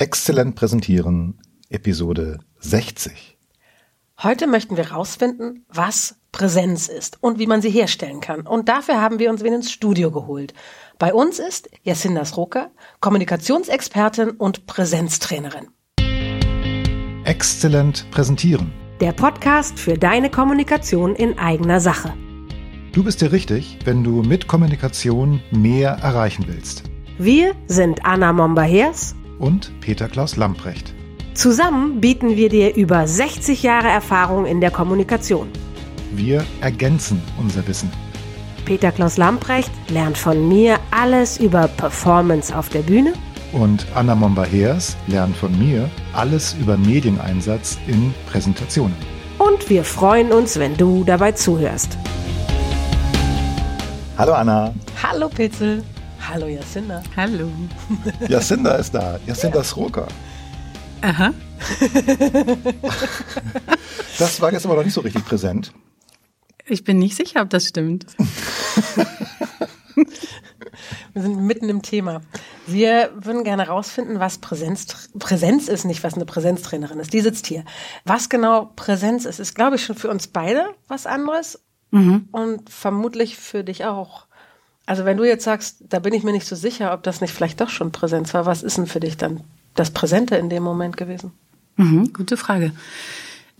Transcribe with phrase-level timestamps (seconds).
[0.00, 1.38] Exzellent präsentieren,
[1.68, 3.36] Episode 60.
[4.22, 8.46] Heute möchten wir herausfinden, was Präsenz ist und wie man sie herstellen kann.
[8.46, 10.54] Und dafür haben wir uns wen ins Studio geholt.
[10.98, 15.68] Bei uns ist Jacinda Sroka, Kommunikationsexpertin und Präsenztrainerin.
[17.24, 18.72] Exzellent präsentieren.
[19.02, 22.14] Der Podcast für deine Kommunikation in eigener Sache.
[22.94, 26.84] Du bist dir richtig, wenn du mit Kommunikation mehr erreichen willst.
[27.18, 30.92] Wir sind Anna Momba-Hers Und Peter Klaus Lamprecht.
[31.34, 35.48] Zusammen bieten wir dir über 60 Jahre Erfahrung in der Kommunikation.
[36.12, 37.90] Wir ergänzen unser Wissen.
[38.66, 43.14] Peter Klaus Lamprecht lernt von mir alles über Performance auf der Bühne
[43.52, 48.94] Und Anna Momba-Hers lernt von mir alles über Medieneinsatz in Präsentationen.
[49.38, 51.96] und wir freuen uns, wenn du dabei zuhörst.
[54.18, 54.74] Hallo Anna.
[55.02, 55.82] Hallo Pitzel.
[56.28, 57.02] Hallo Jacinda.
[57.16, 57.50] Hallo.
[58.28, 59.18] Jacinda ist da.
[59.26, 60.06] Jacinda Sroka.
[61.02, 61.32] Aha.
[64.18, 65.72] Das war jetzt aber noch nicht so richtig präsent.
[66.66, 68.04] Ich bin nicht sicher, ob das stimmt.
[71.14, 72.20] Wir sind mitten im Thema.
[72.66, 77.14] Wir würden gerne herausfinden, was Präsenz, Präsenz ist, nicht was eine Präsenztrainerin ist.
[77.14, 77.64] Die sitzt hier.
[78.04, 83.36] Was genau Präsenz ist, ist, glaube ich, schon für uns beide was anderes und vermutlich
[83.36, 84.26] für dich auch.
[84.86, 87.32] Also wenn du jetzt sagst, da bin ich mir nicht so sicher, ob das nicht
[87.32, 89.40] vielleicht doch schon Präsenz war, was ist denn für dich dann
[89.74, 91.32] das Präsente in dem Moment gewesen?
[91.76, 92.72] Mhm, gute Frage.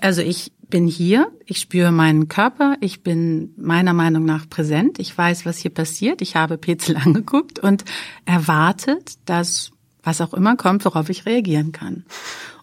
[0.01, 5.17] Also ich bin hier, ich spüre meinen Körper, ich bin meiner Meinung nach präsent, ich
[5.17, 7.85] weiß, was hier passiert, ich habe Petzel angeguckt und
[8.25, 12.05] erwartet, dass was auch immer kommt, worauf ich reagieren kann.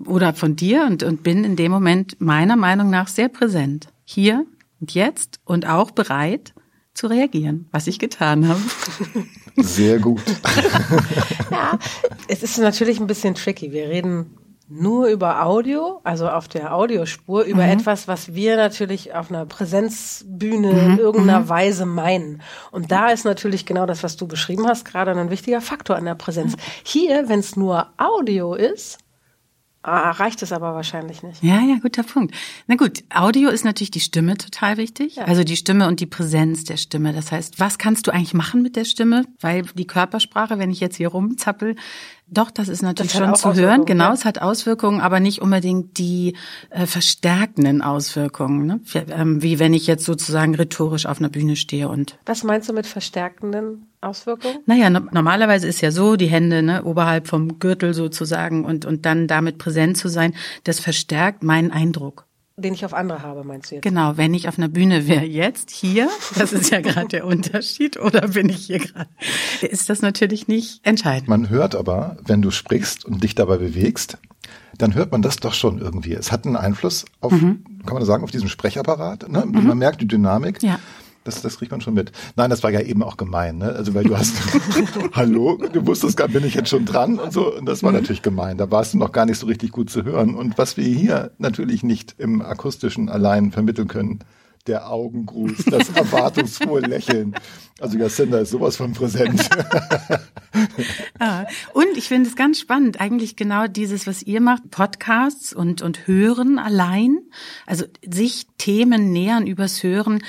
[0.05, 3.89] Oder von dir und, und bin in dem Moment meiner Meinung nach sehr präsent.
[4.05, 4.45] Hier
[4.80, 6.53] und jetzt und auch bereit
[6.98, 8.59] zu reagieren, was ich getan habe.
[9.56, 10.22] Sehr gut.
[11.50, 11.80] Ja,
[12.28, 13.72] es ist natürlich ein bisschen tricky.
[13.72, 14.38] Wir reden
[14.70, 20.72] nur über Audio, also auf der Audiospur, über etwas, was wir natürlich auf einer Präsenzbühne
[20.72, 22.42] in irgendeiner Weise meinen.
[22.71, 26.05] Und da ist natürlich genau das, was du beschrieben hast, gerade ein wichtiger Faktor an
[26.05, 26.55] der Präsenz.
[26.83, 28.98] Hier, wenn es nur Audio ist,
[29.83, 31.42] reicht es aber wahrscheinlich nicht.
[31.43, 32.36] Ja, ja, guter Punkt.
[32.67, 35.21] Na gut, Audio ist natürlich die Stimme total wichtig.
[35.21, 37.14] Also die Stimme und die Präsenz der Stimme.
[37.14, 39.26] Das heißt, was kannst du eigentlich machen mit der Stimme?
[39.39, 41.76] Weil die Körpersprache, wenn ich jetzt hier rumzappel,
[42.30, 43.86] doch, das ist natürlich Das schon zu hören.
[43.86, 44.14] Genau, ja.
[44.14, 46.36] es hat Auswirkungen, aber nicht unbedingt die
[46.70, 48.65] äh, verstärkenden Auswirkungen.
[48.65, 48.80] Ne?
[48.83, 52.67] Wie, ähm, wie wenn ich jetzt sozusagen rhetorisch auf einer Bühne stehe und Was meinst
[52.67, 54.60] du mit verstärkenden Auswirkungen?
[54.65, 59.05] naja, no normalerweise ist ja so, die Hände ne, oberhalb vom Gürtel sozusagen und, und
[59.05, 60.33] dann damit präsent zu sein,
[60.65, 62.27] das verstärkt meinen Eindruck.
[62.60, 63.84] Den ich auf andere habe, meinst du jetzt?
[63.84, 66.10] Genau, wenn ich auf einer Bühne wäre, jetzt hier,
[66.40, 69.10] das ist ja gerade der Unterschied, oder bin ich hier gerade,
[69.62, 71.30] ist das natürlich nicht entscheidend.
[71.30, 74.18] Man hört aber, wenn du sprichst und dich dabei bewegst,
[74.76, 76.14] dann hört man das doch schon irgendwie.
[76.14, 79.30] Es hat einen Einfluss auf, kann man das sagen, auf diesen Sprechapparat.
[79.30, 79.45] Ne?
[79.45, 80.64] Man merkt die Dynamik.
[80.64, 80.80] Ja.
[81.27, 82.11] Das, das kriegt man schon mit.
[82.36, 83.73] Nein, das war ja eben auch gemein, ne?
[83.73, 84.36] Also weil du hast,
[85.14, 87.54] hallo, du wusstest gar, bin ich jetzt schon dran und so.
[87.54, 88.58] Und das war natürlich gemein.
[88.58, 90.36] Da warst du noch gar nicht so richtig gut zu hören.
[90.36, 94.23] Und was wir hier natürlich nicht im akustischen allein vermitteln können,
[94.67, 97.36] der Augengruß, das erwartungsfrohe Lächeln.
[97.80, 99.49] Also Jacinda ist sowas von präsent.
[101.20, 101.45] Ja.
[101.73, 106.08] Und ich finde es ganz spannend, eigentlich genau dieses, was ihr macht, Podcasts und, und
[106.08, 107.20] Hören allein,
[107.65, 110.23] also sich Themen nähern übers Hören,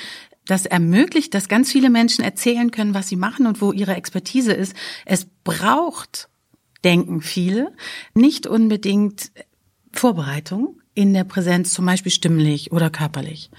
[0.49, 4.53] das ermöglicht, dass ganz viele Menschen erzählen können, was sie machen und wo ihre Expertise
[4.53, 4.75] ist.
[5.05, 6.29] Es braucht,
[6.83, 7.73] denken viele,
[8.13, 9.31] nicht unbedingt
[9.91, 13.51] Vorbereitung in der Präsenz, zum Beispiel stimmlich oder körperlich.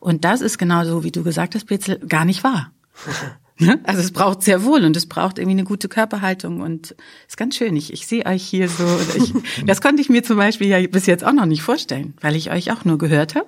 [0.00, 2.72] Und das ist genauso, wie du gesagt hast, Petzel, gar nicht wahr.
[3.58, 3.80] Ne?
[3.84, 6.96] Also es braucht sehr wohl und es braucht irgendwie eine gute Körperhaltung und
[7.28, 7.76] ist ganz schön.
[7.76, 8.84] Ich, ich sehe euch hier so.
[9.16, 9.32] Ich,
[9.66, 12.50] das konnte ich mir zum Beispiel ja bis jetzt auch noch nicht vorstellen, weil ich
[12.50, 13.46] euch auch nur gehört habe,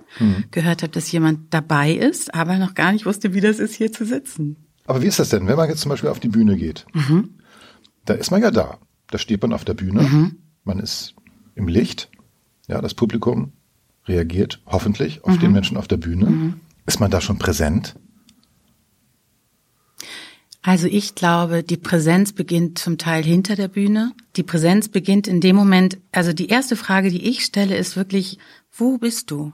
[0.50, 3.92] gehört habe, dass jemand dabei ist, aber noch gar nicht wusste, wie das ist, hier
[3.92, 4.56] zu sitzen.
[4.86, 6.86] Aber wie ist das denn, wenn man jetzt zum Beispiel auf die Bühne geht?
[8.04, 8.78] Da ist man ja da.
[9.10, 10.32] Da steht man auf der Bühne.
[10.64, 11.14] Man ist
[11.56, 12.10] im Licht.
[12.68, 13.52] Ja, das Publikum
[14.06, 16.54] reagiert hoffentlich auf den Menschen auf der Bühne.
[16.86, 17.96] Ist man da schon präsent?
[20.66, 24.14] Also ich glaube, die Präsenz beginnt zum Teil hinter der Bühne.
[24.34, 28.38] Die Präsenz beginnt in dem Moment, also die erste Frage, die ich stelle, ist wirklich,
[28.72, 29.52] wo bist du?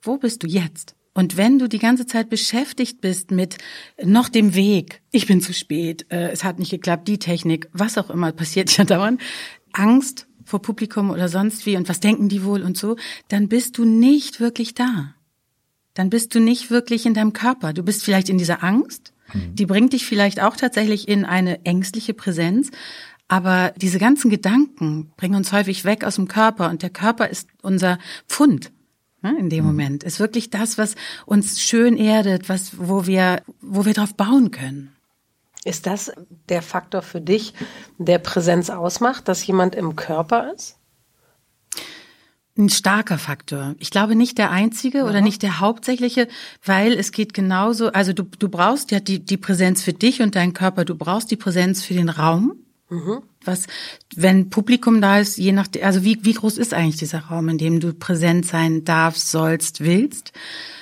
[0.00, 0.96] Wo bist du jetzt?
[1.12, 3.58] Und wenn du die ganze Zeit beschäftigt bist mit
[4.02, 7.98] noch dem Weg, ich bin zu spät, äh, es hat nicht geklappt, die Technik, was
[7.98, 9.20] auch immer, passiert ja dauernd,
[9.74, 12.96] Angst vor Publikum oder sonst wie und was denken die wohl und so,
[13.28, 15.14] dann bist du nicht wirklich da.
[15.92, 17.74] Dann bist du nicht wirklich in deinem Körper.
[17.74, 22.14] Du bist vielleicht in dieser Angst, die bringt dich vielleicht auch tatsächlich in eine ängstliche
[22.14, 22.70] Präsenz,
[23.30, 27.48] Aber diese ganzen Gedanken bringen uns häufig weg aus dem Körper und der Körper ist
[27.62, 28.72] unser Pfund
[29.22, 29.70] ne, in dem mhm.
[29.70, 30.02] Moment.
[30.02, 30.96] Ist wirklich das, was
[31.26, 34.96] uns schön erdet, was, wo wir, wo wir drauf bauen können.
[35.64, 36.10] Ist das
[36.48, 37.54] der Faktor für dich,
[37.98, 40.79] der Präsenz ausmacht, dass jemand im Körper ist?
[42.58, 43.74] Ein starker Faktor.
[43.78, 45.04] Ich glaube nicht der einzige ja.
[45.04, 46.28] oder nicht der hauptsächliche,
[46.64, 50.34] weil es geht genauso, also du, du brauchst ja die, die Präsenz für dich und
[50.34, 52.54] deinen Körper, du brauchst die Präsenz für den Raum.
[52.90, 53.22] Mhm.
[53.44, 53.66] Was,
[54.16, 57.56] wenn Publikum da ist, je nach, also wie, wie groß ist eigentlich dieser Raum, in
[57.56, 60.32] dem du präsent sein darfst, sollst, willst?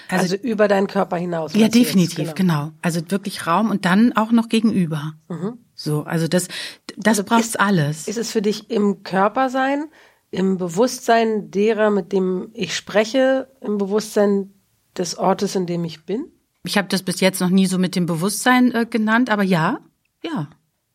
[0.09, 1.55] Also, also über deinen Körper hinaus.
[1.55, 2.64] Ja, definitiv, genau.
[2.64, 2.73] genau.
[2.81, 5.12] Also wirklich Raum und dann auch noch gegenüber.
[5.29, 5.59] Mhm.
[5.75, 6.49] So, also das,
[6.97, 8.09] das also brauchst ist, alles.
[8.09, 9.85] Ist es für dich im Körper sein?
[10.30, 14.52] Im Bewusstsein derer, mit dem ich spreche, im Bewusstsein
[14.96, 16.26] des Ortes, in dem ich bin?
[16.64, 19.80] Ich habe das bis jetzt noch nie so mit dem Bewusstsein äh, genannt, aber ja,
[20.22, 20.48] ja.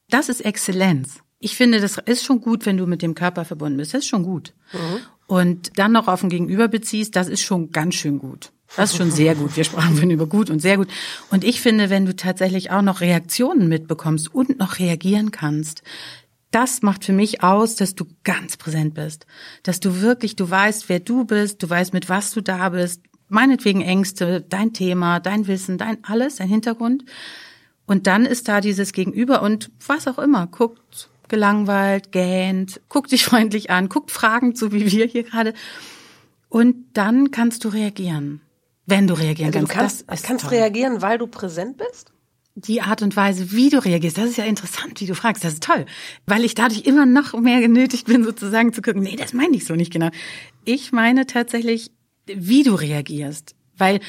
[0.09, 1.19] Das ist Exzellenz.
[1.39, 3.93] Ich finde, das ist schon gut, wenn du mit dem Körper verbunden bist.
[3.93, 4.53] Das ist schon gut.
[4.71, 4.99] Mhm.
[5.25, 8.51] Und dann noch auf ein Gegenüber beziehst, das ist schon ganz schön gut.
[8.75, 9.55] Das ist schon sehr gut.
[9.55, 10.87] Wir sprachen vorhin über gut und sehr gut.
[11.29, 15.83] Und ich finde, wenn du tatsächlich auch noch Reaktionen mitbekommst und noch reagieren kannst,
[16.53, 19.25] das macht für mich aus, dass du ganz präsent bist.
[19.63, 23.01] Dass du wirklich, du weißt, wer du bist, du weißt, mit was du da bist,
[23.27, 27.05] meinetwegen Ängste, dein Thema, dein Wissen, dein alles, dein Hintergrund.
[27.85, 33.25] Und dann ist da dieses Gegenüber und was auch immer, guckt gelangweilt, gähnt, guckt dich
[33.25, 35.53] freundlich an, guckt fragend, so wie wir hier gerade.
[36.49, 38.41] Und dann kannst du reagieren.
[38.85, 40.01] Wenn du reagieren also kannst.
[40.01, 42.11] Du kannst, kannst reagieren, weil du präsent bist?
[42.55, 45.53] Die Art und Weise, wie du reagierst, das ist ja interessant, wie du fragst, das
[45.53, 45.85] ist toll,
[46.25, 49.65] weil ich dadurch immer noch mehr genötigt bin, sozusagen zu gucken, nee, das meine ich
[49.65, 50.09] so nicht genau.
[50.65, 51.91] Ich meine tatsächlich,
[52.27, 53.99] wie du reagierst, weil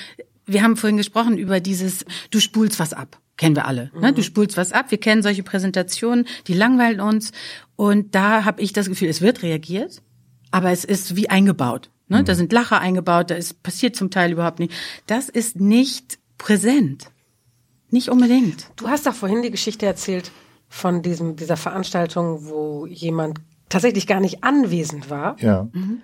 [0.47, 3.19] wir haben vorhin gesprochen über dieses, du spulst was ab.
[3.37, 3.91] Kennen wir alle.
[3.99, 4.13] Ne?
[4.13, 4.25] Du mhm.
[4.25, 4.91] spulst was ab.
[4.91, 7.33] Wir kennen solche Präsentationen, die langweilen uns.
[7.75, 10.03] Und da habe ich das Gefühl, es wird reagiert,
[10.53, 11.91] aber es ist wie eingebaut.
[12.09, 12.21] Ne?
[12.21, 12.25] Mhm.
[12.27, 14.73] Da sind Lacher eingebaut, da ist passiert zum Teil überhaupt nicht.
[15.07, 17.11] Das ist nicht präsent.
[17.91, 18.71] Nicht unbedingt.
[18.77, 20.33] Du hast doch vorhin die Geschichte erzählt
[20.69, 25.41] von diesem, dieser Veranstaltung, wo jemand tatsächlich gar nicht anwesend war.
[25.41, 25.69] Ja.
[25.73, 26.03] Mhm.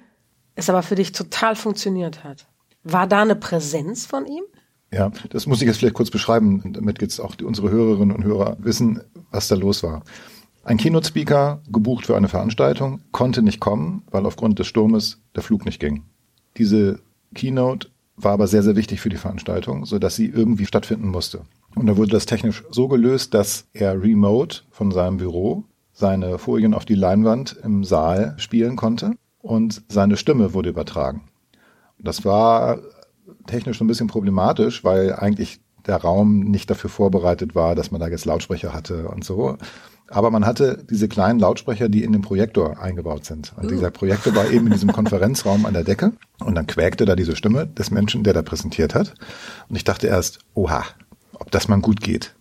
[0.55, 2.47] Es aber für dich total funktioniert hat.
[2.83, 4.45] War da eine Präsenz von ihm?
[4.93, 8.25] Ja, das muss ich jetzt vielleicht kurz beschreiben, damit jetzt auch die, unsere Hörerinnen und
[8.25, 9.01] Hörer wissen,
[9.31, 10.03] was da los war.
[10.65, 15.65] Ein Keynote-Speaker, gebucht für eine Veranstaltung, konnte nicht kommen, weil aufgrund des Sturmes der Flug
[15.65, 16.05] nicht ging.
[16.57, 17.01] Diese
[17.35, 21.43] Keynote war aber sehr, sehr wichtig für die Veranstaltung, so dass sie irgendwie stattfinden musste.
[21.75, 26.75] Und da wurde das technisch so gelöst, dass er remote von seinem Büro seine Folien
[26.75, 31.23] auf die Leinwand im Saal spielen konnte und seine Stimme wurde übertragen.
[31.99, 32.79] Das war
[33.47, 38.09] technisch ein bisschen problematisch, weil eigentlich der Raum nicht dafür vorbereitet war, dass man da
[38.09, 39.57] jetzt Lautsprecher hatte und so.
[40.09, 43.53] Aber man hatte diese kleinen Lautsprecher, die in den Projektor eingebaut sind.
[43.57, 46.13] Und dieser Projektor war eben in diesem Konferenzraum an der Decke.
[46.41, 49.15] Und dann quäkte da diese Stimme des Menschen, der da präsentiert hat.
[49.69, 50.85] Und ich dachte erst, oha,
[51.41, 52.35] ob das mal gut geht.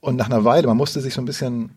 [0.00, 1.70] Und nach einer Weile, man musste sich so ein bisschen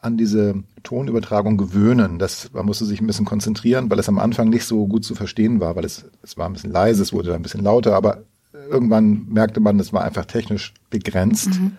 [0.00, 2.18] an diese Tonübertragung gewöhnen.
[2.18, 5.14] Das, man musste sich ein bisschen konzentrieren, weil es am Anfang nicht so gut zu
[5.14, 7.96] verstehen war, weil es, es war ein bisschen leise, es wurde dann ein bisschen lauter,
[7.96, 8.22] aber
[8.52, 11.48] irgendwann merkte man, das war einfach technisch begrenzt.
[11.58, 11.72] Mhm.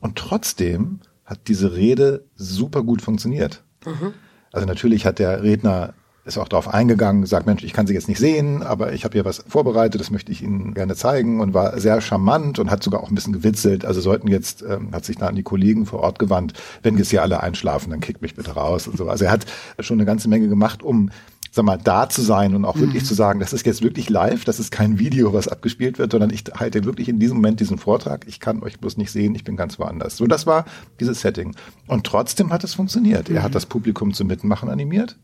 [0.00, 3.64] Und trotzdem hat diese Rede super gut funktioniert.
[3.84, 4.14] Mhm.
[4.52, 5.94] Also natürlich hat der Redner
[6.28, 9.14] ist auch darauf eingegangen, sagt, Mensch, ich kann Sie jetzt nicht sehen, aber ich habe
[9.14, 12.82] hier was vorbereitet, das möchte ich Ihnen gerne zeigen und war sehr charmant und hat
[12.82, 13.84] sogar auch ein bisschen gewitzelt.
[13.84, 17.10] Also sollten jetzt, ähm, hat sich da an die Kollegen vor Ort gewandt, wenn jetzt
[17.10, 19.08] hier alle einschlafen, dann kickt mich bitte raus und so.
[19.08, 19.46] Also er hat
[19.80, 21.10] schon eine ganze Menge gemacht, um
[21.50, 22.80] sag mal, da zu sein und auch mhm.
[22.82, 26.12] wirklich zu sagen, das ist jetzt wirklich live, das ist kein Video, was abgespielt wird,
[26.12, 28.26] sondern ich halte wirklich in diesem Moment diesen Vortrag.
[28.28, 30.16] Ich kann euch bloß nicht sehen, ich bin ganz woanders.
[30.16, 30.66] So, das war
[31.00, 31.54] dieses Setting.
[31.86, 33.28] Und trotzdem hat es funktioniert.
[33.28, 33.36] Mhm.
[33.36, 33.54] Er hat mhm.
[33.54, 35.16] das Publikum zum Mitmachen animiert.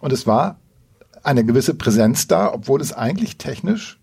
[0.00, 0.58] Und es war
[1.22, 3.98] eine gewisse Präsenz da, obwohl es eigentlich technisch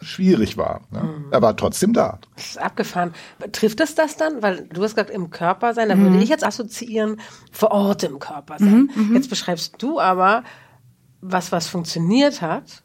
[0.00, 0.82] schwierig war.
[0.90, 1.02] Ne?
[1.02, 1.26] Mhm.
[1.30, 2.18] Er war trotzdem da.
[2.34, 3.14] Das ist abgefahren.
[3.52, 4.42] Trifft es das dann?
[4.42, 6.04] Weil du hast gesagt, im Körper sein, da mhm.
[6.04, 7.20] würde ich jetzt assoziieren,
[7.50, 8.90] vor Ort im Körper sein.
[8.94, 9.14] Mhm, mhm.
[9.14, 10.44] jetzt beschreibst du aber
[11.20, 12.82] was, was funktioniert hat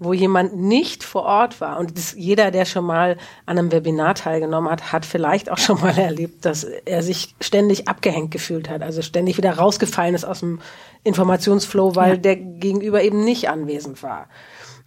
[0.00, 1.78] wo jemand nicht vor Ort war.
[1.78, 5.78] Und das, jeder, der schon mal an einem Webinar teilgenommen hat, hat vielleicht auch schon
[5.78, 10.40] mal erlebt, dass er sich ständig abgehängt gefühlt hat, also ständig wieder rausgefallen ist aus
[10.40, 10.60] dem
[11.04, 12.16] Informationsflow, weil ja.
[12.16, 14.28] der Gegenüber eben nicht anwesend war.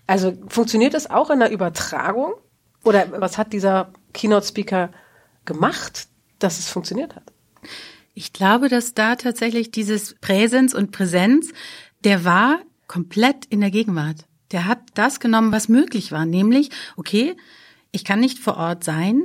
[0.07, 2.33] Also funktioniert das auch in der Übertragung?
[2.83, 4.89] Oder was hat dieser Keynote-Speaker
[5.45, 6.07] gemacht,
[6.39, 7.31] dass es funktioniert hat?
[8.15, 11.51] Ich glaube, dass da tatsächlich dieses Präsenz und Präsenz,
[12.03, 14.25] der war komplett in der Gegenwart.
[14.53, 17.35] Der hat das genommen, was möglich war, nämlich, okay,
[17.91, 19.23] ich kann nicht vor Ort sein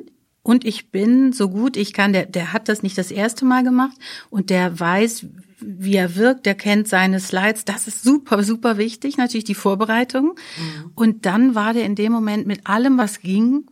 [0.49, 3.63] Und ich bin so gut ich kann, der, der hat das nicht das erste Mal
[3.65, 3.95] gemacht
[4.31, 5.27] und der weiß,
[5.61, 7.67] wie er wirkt, der kennt seine Slides.
[7.67, 10.29] Das ist super, super wichtig, natürlich die Vorbereitung.
[10.57, 10.93] Mhm.
[10.95, 13.67] Und dann war der in dem Moment mit allem, was ging,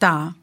[0.00, 0.34] da.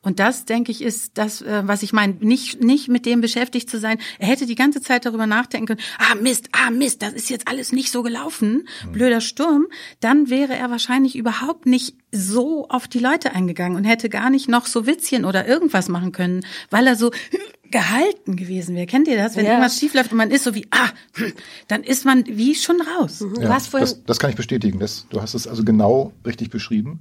[0.00, 3.68] Und das, denke ich, ist das, äh, was ich meine, nicht, nicht mit dem beschäftigt
[3.68, 3.98] zu sein.
[4.20, 7.48] Er hätte die ganze Zeit darüber nachdenken können, ah Mist, ah Mist, das ist jetzt
[7.48, 8.92] alles nicht so gelaufen, mhm.
[8.92, 9.66] blöder Sturm.
[9.98, 14.48] Dann wäre er wahrscheinlich überhaupt nicht so auf die Leute eingegangen und hätte gar nicht
[14.48, 17.10] noch so Witzchen oder irgendwas machen können, weil er so
[17.70, 18.86] gehalten gewesen wäre.
[18.86, 19.36] Kennt ihr das?
[19.36, 19.52] Wenn ja.
[19.52, 20.90] irgendwas schief läuft und man ist so wie, ah,
[21.68, 23.20] dann ist man wie schon raus.
[23.20, 23.42] Mhm.
[23.42, 24.78] Ja, das, das kann ich bestätigen.
[24.78, 27.00] Das, du hast es also genau richtig beschrieben.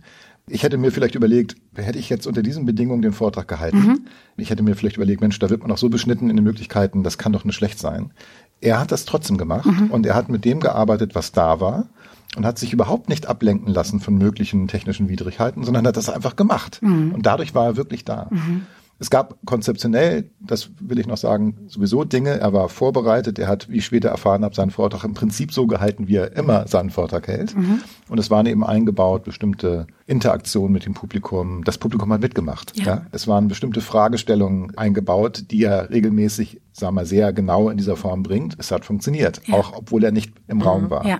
[0.49, 3.79] Ich hätte mir vielleicht überlegt, hätte ich jetzt unter diesen Bedingungen den Vortrag gehalten.
[3.79, 3.99] Mhm.
[4.37, 7.03] Ich hätte mir vielleicht überlegt, Mensch, da wird man auch so beschnitten in den Möglichkeiten,
[7.03, 8.11] das kann doch nicht schlecht sein.
[8.61, 9.91] Er hat das trotzdem gemacht mhm.
[9.91, 11.89] und er hat mit dem gearbeitet, was da war
[12.37, 16.35] und hat sich überhaupt nicht ablenken lassen von möglichen technischen Widrigkeiten, sondern hat das einfach
[16.35, 16.79] gemacht.
[16.81, 17.13] Mhm.
[17.13, 18.27] Und dadurch war er wirklich da.
[18.29, 18.65] Mhm.
[18.99, 22.39] Es gab konzeptionell, das will ich noch sagen, sowieso Dinge.
[22.39, 23.37] Er war vorbereitet.
[23.37, 26.35] Er hat, wie ich später erfahren habe, seinen Vortrag im Prinzip so gehalten, wie er
[26.35, 27.55] immer seinen Vortrag hält.
[27.55, 27.81] Mhm.
[28.09, 31.63] Und es waren eben eingebaut bestimmte Interaktionen mit dem Publikum.
[31.63, 32.77] Das Publikum hat mitgemacht.
[32.77, 32.85] Ja.
[32.85, 33.05] ja.
[33.11, 38.23] Es waren bestimmte Fragestellungen eingebaut, die er regelmäßig, sagen wir, sehr genau in dieser Form
[38.23, 38.55] bringt.
[38.57, 39.55] Es hat funktioniert, ja.
[39.55, 40.63] auch obwohl er nicht im mhm.
[40.63, 41.05] Raum war.
[41.05, 41.19] Ja.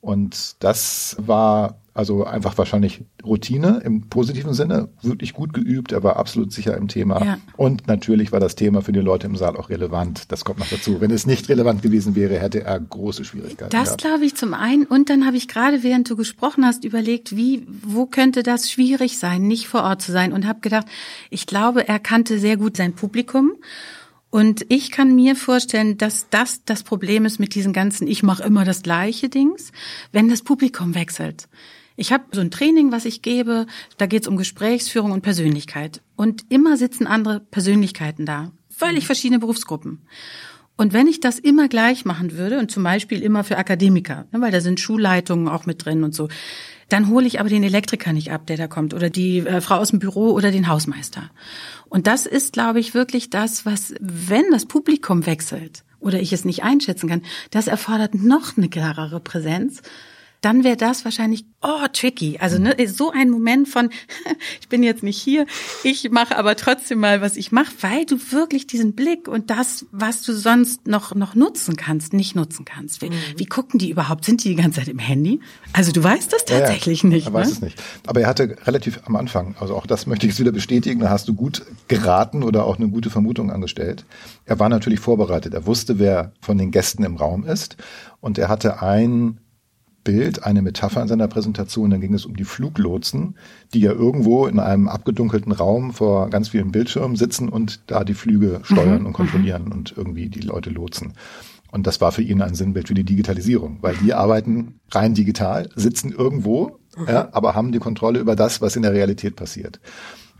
[0.00, 6.14] Und das war also einfach wahrscheinlich Routine im positiven Sinne, wirklich gut geübt, er war
[6.16, 7.24] absolut sicher im Thema.
[7.24, 7.38] Ja.
[7.56, 10.30] Und natürlich war das Thema für die Leute im Saal auch relevant.
[10.30, 11.00] Das kommt noch dazu.
[11.00, 13.70] Wenn es nicht relevant gewesen wäre, hätte er große Schwierigkeiten.
[13.70, 14.84] Das glaube ich zum einen.
[14.84, 19.18] Und dann habe ich gerade, während du gesprochen hast, überlegt, wie, wo könnte das schwierig
[19.18, 20.86] sein, nicht vor Ort zu sein und habe gedacht,
[21.30, 23.54] ich glaube, er kannte sehr gut sein Publikum.
[24.30, 28.44] Und ich kann mir vorstellen, dass das das Problem ist mit diesen ganzen, ich mache
[28.44, 29.72] immer das gleiche Dings,
[30.12, 31.48] wenn das Publikum wechselt.
[31.98, 36.00] Ich habe so ein Training, was ich gebe, da geht es um Gesprächsführung und Persönlichkeit.
[36.14, 39.06] Und immer sitzen andere Persönlichkeiten da, völlig mhm.
[39.06, 40.02] verschiedene Berufsgruppen.
[40.76, 44.40] Und wenn ich das immer gleich machen würde und zum Beispiel immer für Akademiker, ne,
[44.40, 46.28] weil da sind Schulleitungen auch mit drin und so,
[46.88, 49.78] dann hole ich aber den Elektriker nicht ab, der da kommt, oder die äh, Frau
[49.78, 51.32] aus dem Büro oder den Hausmeister.
[51.88, 56.44] Und das ist, glaube ich, wirklich das, was, wenn das Publikum wechselt oder ich es
[56.44, 59.82] nicht einschätzen kann, das erfordert noch eine klarere Präsenz
[60.40, 62.38] dann wäre das wahrscheinlich oh tricky.
[62.38, 63.90] Also ne, so ein Moment von
[64.60, 65.46] ich bin jetzt nicht hier,
[65.82, 69.86] ich mache aber trotzdem mal, was ich mache, weil du wirklich diesen Blick und das,
[69.90, 73.02] was du sonst noch noch nutzen kannst, nicht nutzen kannst.
[73.02, 73.14] Wie, mhm.
[73.36, 74.24] wie gucken die überhaupt?
[74.24, 75.40] Sind die die ganze Zeit im Handy?
[75.72, 77.14] Also du weißt das tatsächlich ja, ja.
[77.14, 77.26] nicht.
[77.26, 77.38] Er ne?
[77.38, 77.82] weiß es nicht.
[78.06, 81.10] Aber er hatte relativ am Anfang, also auch das möchte ich jetzt wieder bestätigen, da
[81.10, 84.04] hast du gut geraten oder auch eine gute Vermutung angestellt.
[84.44, 85.54] Er war natürlich vorbereitet.
[85.54, 87.76] Er wusste, wer von den Gästen im Raum ist
[88.20, 89.40] und er hatte ein
[90.08, 91.90] Bild, eine Metapher in seiner Präsentation.
[91.90, 93.36] Dann ging es um die Fluglotsen,
[93.74, 98.14] die ja irgendwo in einem abgedunkelten Raum vor ganz vielen Bildschirmen sitzen und da die
[98.14, 99.06] Flüge steuern mhm.
[99.08, 99.72] und kontrollieren mhm.
[99.72, 101.12] und irgendwie die Leute lotsen.
[101.70, 105.68] Und das war für ihn ein Sinnbild für die Digitalisierung, weil die arbeiten rein digital,
[105.76, 107.06] sitzen irgendwo, mhm.
[107.06, 109.78] ja, aber haben die Kontrolle über das, was in der Realität passiert.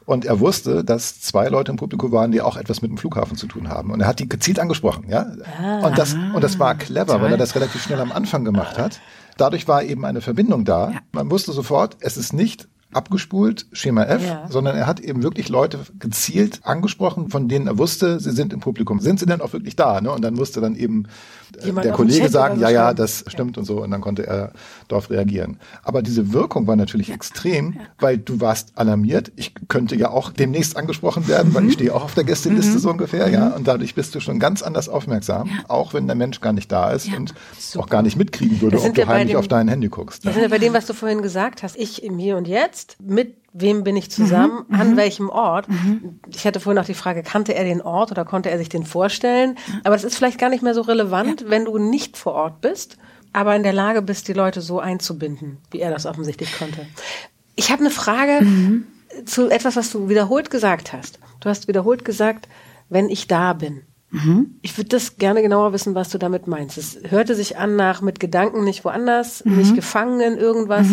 [0.06, 3.36] Und er wusste, dass zwei Leute im Publikum waren, die auch etwas mit dem Flughafen
[3.36, 3.90] zu tun haben.
[3.90, 5.26] Und er hat die gezielt angesprochen, ja.
[5.62, 7.20] Ah, und das, und das war clever, toll.
[7.20, 8.98] weil er das relativ schnell am Anfang gemacht hat.
[9.38, 10.90] Dadurch war eben eine Verbindung da.
[10.90, 11.00] Ja.
[11.12, 14.46] Man wusste sofort, es ist nicht abgespult, Schema F, ja.
[14.48, 18.60] sondern er hat eben wirklich Leute gezielt angesprochen, von denen er wusste, sie sind im
[18.60, 19.00] Publikum.
[19.00, 20.00] Sind sie denn auch wirklich da?
[20.00, 20.10] Ne?
[20.10, 21.04] Und dann musste dann eben
[21.60, 23.60] äh, Jemand der Kollege sagen, ja, ja, das stimmt ja.
[23.60, 24.52] und so, und dann konnte er
[24.88, 25.58] darauf reagieren.
[25.82, 27.14] Aber diese Wirkung war natürlich ja.
[27.14, 29.32] extrem, weil du warst alarmiert.
[29.36, 31.54] Ich könnte ja auch demnächst angesprochen werden, mhm.
[31.54, 32.78] weil ich stehe auch auf der Gästeliste mhm.
[32.78, 33.50] so ungefähr, ja.
[33.50, 33.54] Mhm.
[33.54, 36.90] Und dadurch bist du schon ganz anders aufmerksam, auch wenn der Mensch gar nicht da
[36.90, 37.84] ist und Super.
[37.84, 40.24] auch gar nicht mitkriegen würde, ob du heimlich dem, auf dein Handy guckst.
[40.24, 42.77] Wir sind ja bei dem, was du vorhin gesagt hast, ich im Hier und Jetzt
[42.78, 43.00] jetzt?
[43.00, 44.64] Mit wem bin ich zusammen?
[44.68, 44.96] Mhm, an mhm.
[44.96, 45.68] welchem Ort?
[45.68, 46.20] Mhm.
[46.32, 48.84] Ich hatte vorhin auch die Frage, kannte er den Ort oder konnte er sich den
[48.84, 49.56] vorstellen?
[49.84, 51.50] Aber das ist vielleicht gar nicht mehr so relevant, ja.
[51.50, 52.96] wenn du nicht vor Ort bist,
[53.32, 56.86] aber in der Lage bist, die Leute so einzubinden, wie er das offensichtlich konnte.
[57.56, 58.86] Ich habe eine Frage mhm.
[59.24, 61.18] zu etwas, was du wiederholt gesagt hast.
[61.40, 62.48] Du hast wiederholt gesagt,
[62.88, 63.82] wenn ich da bin.
[64.10, 64.54] Mhm.
[64.62, 66.78] Ich würde das gerne genauer wissen, was du damit meinst.
[66.78, 69.56] Es hörte sich an nach mit Gedanken nicht woanders, mhm.
[69.56, 70.86] nicht gefangen in irgendwas.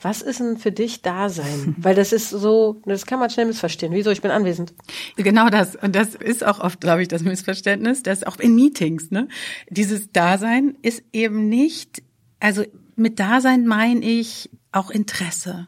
[0.00, 1.74] Was ist denn für dich Dasein?
[1.78, 3.92] Weil das ist so, das kann man schnell missverstehen.
[3.92, 4.10] Wieso?
[4.10, 4.72] Ich bin anwesend.
[5.16, 5.74] Genau das.
[5.76, 9.28] Und das ist auch oft, glaube ich, das Missverständnis, dass auch in Meetings, ne,
[9.68, 12.02] dieses Dasein ist eben nicht,
[12.38, 12.64] also
[12.94, 15.66] mit Dasein meine ich auch Interesse.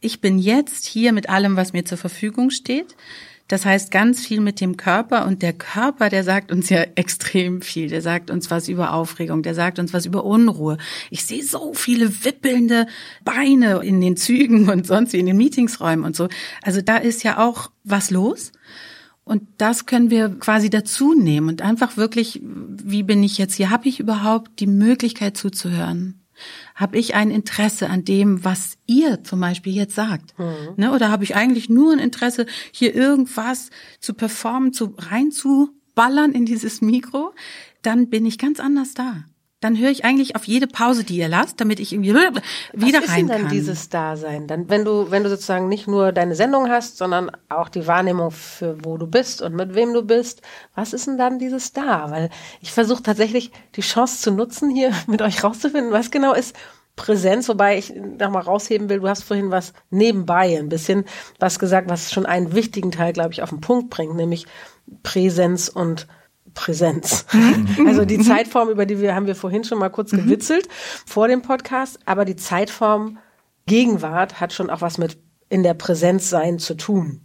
[0.00, 2.96] Ich bin jetzt hier mit allem, was mir zur Verfügung steht.
[3.48, 7.62] Das heißt ganz viel mit dem Körper und der Körper, der sagt uns ja extrem
[7.62, 7.88] viel.
[7.88, 10.76] Der sagt uns was über Aufregung, der sagt uns was über Unruhe.
[11.10, 12.86] Ich sehe so viele wippelnde
[13.24, 16.28] Beine in den Zügen und sonst wie in den Meetingsräumen und so.
[16.62, 18.52] Also da ist ja auch was los.
[19.24, 23.70] Und das können wir quasi dazu nehmen und einfach wirklich, wie bin ich jetzt hier?
[23.70, 26.20] Habe ich überhaupt die Möglichkeit zuzuhören?
[26.78, 30.38] Habe ich ein Interesse an dem, was ihr zum Beispiel jetzt sagt?
[30.38, 30.74] Mhm.
[30.76, 30.92] Ne?
[30.92, 36.80] Oder habe ich eigentlich nur ein Interesse, hier irgendwas zu performen, zu reinzuballern in dieses
[36.80, 37.34] Mikro?
[37.82, 39.24] Dann bin ich ganz anders da
[39.60, 42.14] dann höre ich eigentlich auf jede Pause, die ihr lasst, damit ich irgendwie
[42.72, 44.46] wieder Was ist denn dann dieses Dasein?
[44.46, 48.30] Dann, wenn du, wenn du sozusagen nicht nur deine Sendung hast, sondern auch die Wahrnehmung
[48.30, 50.42] für wo du bist und mit wem du bist,
[50.74, 52.10] was ist denn dann dieses Da?
[52.10, 56.54] Weil ich versuche tatsächlich die Chance zu nutzen, hier mit euch rauszufinden, was genau ist
[56.94, 61.04] Präsenz, wobei ich nochmal rausheben will, du hast vorhin was nebenbei ein bisschen
[61.38, 64.46] was gesagt, was schon einen wichtigen Teil, glaube ich, auf den Punkt bringt, nämlich
[65.02, 66.08] Präsenz und
[66.54, 67.26] Präsenz.
[67.38, 67.86] Mhm.
[67.86, 68.22] also die mhm.
[68.22, 70.24] Zeitform, über die wir haben wir vorhin schon mal kurz mhm.
[70.24, 70.68] gewitzelt
[71.06, 73.18] vor dem Podcast, aber die Zeitform
[73.66, 77.20] Gegenwart hat schon auch was mit in der Präsenz sein zu tun.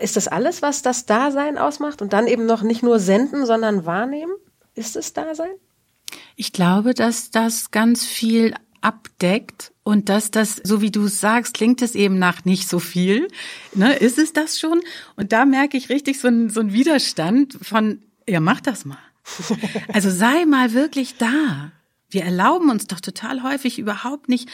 [0.00, 3.86] Ist das alles, was das Dasein ausmacht und dann eben noch nicht nur senden, sondern
[3.86, 4.32] wahrnehmen?
[4.74, 5.52] Ist es Dasein?
[6.36, 11.54] Ich glaube, dass das ganz viel abdeckt und dass das, so wie du es sagst,
[11.54, 13.28] klingt es eben nach nicht so viel.
[13.74, 13.94] Ne?
[13.94, 14.80] Ist es das schon?
[15.14, 18.98] Und da merke ich richtig so einen so einen Widerstand von, ja, mach das mal.
[19.92, 21.70] Also sei mal wirklich da.
[22.10, 24.48] Wir erlauben uns doch total häufig überhaupt nicht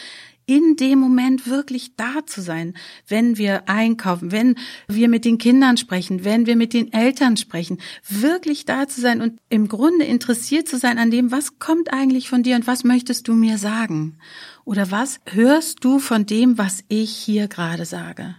[0.45, 2.73] in dem Moment wirklich da zu sein,
[3.07, 4.55] wenn wir einkaufen, wenn
[4.87, 7.77] wir mit den Kindern sprechen, wenn wir mit den Eltern sprechen,
[8.09, 12.27] wirklich da zu sein und im Grunde interessiert zu sein an dem, was kommt eigentlich
[12.27, 14.17] von dir und was möchtest du mir sagen?
[14.65, 18.35] Oder was hörst du von dem, was ich hier gerade sage?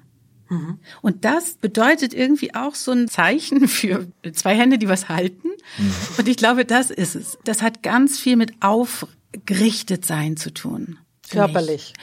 [0.53, 0.79] Mhm.
[1.01, 5.49] Und das bedeutet irgendwie auch so ein Zeichen für zwei Hände, die was halten.
[5.79, 5.95] Mhm.
[6.19, 7.39] Und ich glaube, das ist es.
[7.45, 10.99] Das hat ganz viel mit aufgerichtet sein zu tun.
[11.31, 11.95] Körperlich.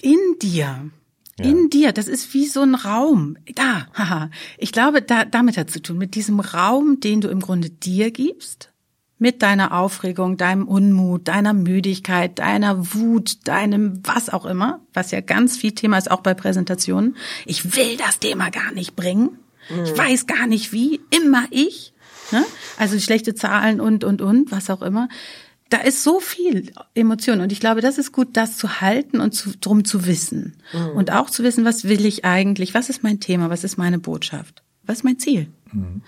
[0.00, 0.90] In dir.
[1.38, 1.44] Ja.
[1.44, 3.36] In dir, das ist wie so ein Raum.
[3.54, 4.30] Da, haha.
[4.56, 8.10] Ich glaube, da, damit hat zu tun, mit diesem Raum, den du im Grunde dir
[8.12, 8.70] gibst,
[9.24, 15.22] mit deiner Aufregung, deinem Unmut, deiner Müdigkeit, deiner Wut, deinem was auch immer, was ja
[15.22, 17.16] ganz viel Thema ist, auch bei Präsentationen.
[17.46, 19.38] Ich will das Thema gar nicht bringen.
[19.70, 19.84] Mhm.
[19.84, 21.00] Ich weiß gar nicht wie.
[21.08, 21.94] Immer ich.
[22.32, 22.44] Ne?
[22.76, 25.08] Also schlechte Zahlen und, und, und, was auch immer
[25.70, 29.32] da ist so viel Emotion und ich glaube, das ist gut, das zu halten und
[29.32, 30.96] zu, drum zu wissen mhm.
[30.96, 33.98] und auch zu wissen, was will ich eigentlich, was ist mein Thema, was ist meine
[33.98, 35.48] Botschaft, was ist mein Ziel.
[35.72, 36.02] Mhm.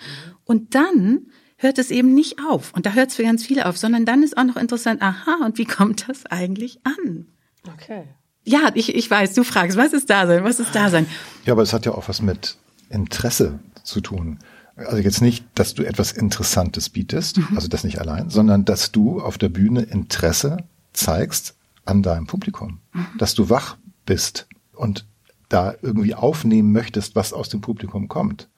[0.44, 1.22] Und dann
[1.56, 4.22] hört es eben nicht auf und da hört es für ganz viele auf, sondern dann
[4.22, 7.26] ist auch noch interessant, aha, und wie kommt das eigentlich an?
[7.74, 8.04] Okay.
[8.44, 11.06] Ja, ich, ich weiß, du fragst, was ist da sein, was ist da sein?
[11.44, 12.56] Ja, aber es hat ja auch was mit
[12.90, 14.38] Interesse zu tun.
[14.76, 17.56] Also jetzt nicht, dass du etwas Interessantes bietest, mhm.
[17.56, 20.58] also das nicht allein, sondern dass du auf der Bühne Interesse
[20.92, 23.06] zeigst an deinem Publikum, mhm.
[23.18, 25.06] dass du wach bist und
[25.48, 28.48] da irgendwie aufnehmen möchtest, was aus dem Publikum kommt.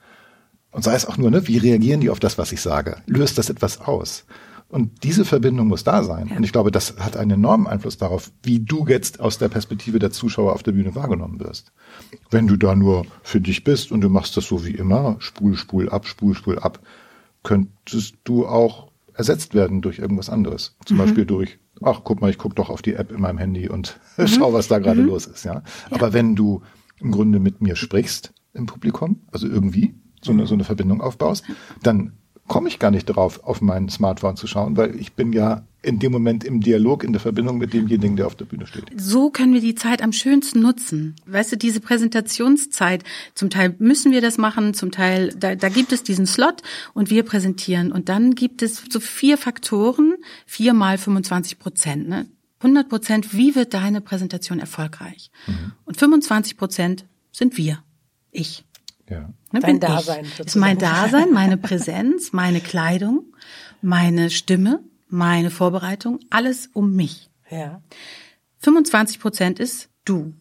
[0.70, 2.98] Und sei es auch nur, ne, wie reagieren die auf das, was ich sage?
[3.06, 4.24] Löst das etwas aus?
[4.68, 6.28] Und diese Verbindung muss da sein.
[6.28, 6.36] Ja.
[6.36, 9.98] Und ich glaube, das hat einen enormen Einfluss darauf, wie du jetzt aus der Perspektive
[9.98, 11.72] der Zuschauer auf der Bühne wahrgenommen wirst.
[12.30, 15.56] Wenn du da nur für dich bist und du machst das so wie immer, spul,
[15.56, 16.80] spul ab, spul, spul ab,
[17.42, 20.76] könntest du auch ersetzt werden durch irgendwas anderes.
[20.84, 21.00] Zum mhm.
[21.00, 23.98] Beispiel durch, ach, guck mal, ich guck doch auf die App in meinem Handy und
[24.18, 24.28] mhm.
[24.28, 25.08] schau, was da gerade mhm.
[25.08, 25.54] los ist, ja?
[25.54, 25.62] ja.
[25.90, 26.62] Aber wenn du
[27.00, 31.44] im Grunde mit mir sprichst im Publikum, also irgendwie so eine, so eine Verbindung aufbaust,
[31.82, 32.12] dann
[32.48, 36.00] komme ich gar nicht darauf, auf mein Smartphone zu schauen, weil ich bin ja in
[36.00, 38.86] dem Moment im Dialog, in der Verbindung mit demjenigen, der auf der Bühne steht.
[38.96, 41.14] So können wir die Zeit am schönsten nutzen.
[41.26, 43.04] Weißt du, diese Präsentationszeit,
[43.34, 46.62] zum Teil müssen wir das machen, zum Teil, da, da gibt es diesen Slot
[46.94, 47.92] und wir präsentieren.
[47.92, 50.14] Und dann gibt es so vier Faktoren,
[50.46, 52.08] vier mal 25 Prozent.
[52.08, 52.26] Ne?
[52.60, 55.30] 100 Prozent, wie wird deine Präsentation erfolgreich?
[55.46, 55.72] Mhm.
[55.84, 57.84] Und 25 Prozent sind wir,
[58.32, 58.64] ich.
[59.08, 59.30] Ja.
[59.52, 60.24] Ne, Dein Dasein.
[60.24, 60.40] Ich.
[60.40, 63.24] Ist mein Dasein, meine Präsenz, meine Kleidung,
[63.80, 67.30] meine Stimme, meine Vorbereitung, alles um mich.
[67.50, 67.80] Ja.
[68.58, 70.34] 25 Prozent ist du.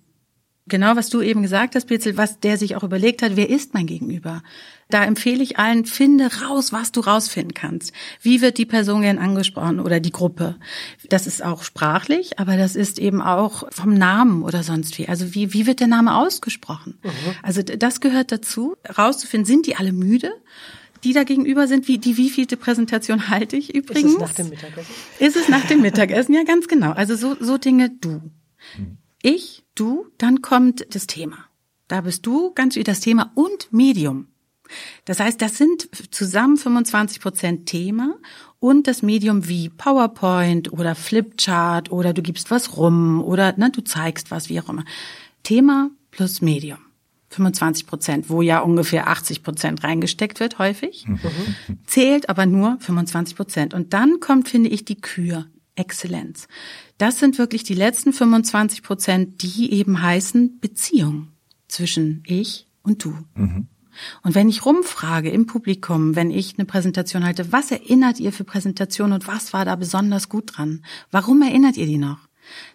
[0.67, 3.73] Genau, was du eben gesagt hast, Pitzel, was der sich auch überlegt hat, wer ist
[3.73, 4.43] mein Gegenüber?
[4.89, 7.91] Da empfehle ich allen, finde raus, was du rausfinden kannst.
[8.21, 10.55] Wie wird die Person gern angesprochen oder die Gruppe?
[11.09, 15.07] Das ist auch sprachlich, aber das ist eben auch vom Namen oder sonst wie.
[15.07, 16.97] Also wie, wie wird der Name ausgesprochen?
[17.03, 17.09] Mhm.
[17.43, 20.31] Also das gehört dazu, rauszufinden, sind die alle müde?
[21.03, 24.15] die da gegenüber sind, wie die wievielte Präsentation halte ich übrigens?
[24.15, 24.93] Ist es nach dem Mittagessen?
[25.19, 26.33] Ist es nach dem Mittagessen?
[26.33, 26.91] Ja, ganz genau.
[26.91, 28.09] Also so, so Dinge du.
[28.77, 28.97] Mhm.
[29.21, 31.37] Ich, du, dann kommt das Thema.
[31.87, 34.27] Da bist du ganz wie das Thema und Medium.
[35.05, 38.15] Das heißt, das sind zusammen 25 Prozent Thema
[38.59, 43.81] und das Medium wie PowerPoint oder Flipchart oder du gibst was rum oder ne, du
[43.81, 44.83] zeigst was, wie auch immer.
[45.43, 46.79] Thema plus Medium.
[47.29, 51.05] 25 Prozent, wo ja ungefähr 80 Prozent reingesteckt wird, häufig.
[51.07, 51.19] Mhm.
[51.85, 53.73] Zählt aber nur 25 Prozent.
[53.73, 55.45] Und dann kommt, finde ich, die Kür,
[55.77, 56.47] Exzellenz.
[56.97, 61.29] Das sind wirklich die letzten 25 Prozent, die eben heißen Beziehung
[61.67, 63.15] zwischen ich und du.
[63.35, 63.67] Mhm.
[64.23, 68.43] Und wenn ich rumfrage im Publikum, wenn ich eine Präsentation halte, was erinnert ihr für
[68.43, 70.83] Präsentation und was war da besonders gut dran?
[71.11, 72.19] Warum erinnert ihr die noch?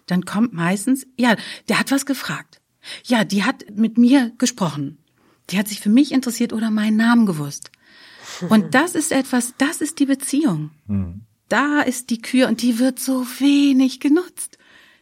[0.05, 1.35] Dann kommt meistens, ja,
[1.69, 2.61] der hat was gefragt.
[3.05, 4.97] Ja, die hat mit mir gesprochen.
[5.49, 7.71] Die hat sich für mich interessiert oder meinen Namen gewusst.
[8.49, 10.71] Und das ist etwas, das ist die Beziehung.
[10.87, 11.21] Mhm.
[11.49, 14.57] Da ist die Kür und die wird so wenig genutzt.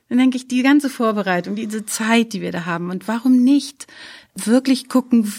[0.10, 3.88] Dann denke ich, die ganze Vorbereitung, diese Zeit, die wir da haben und warum nicht
[4.36, 5.32] wirklich gucken,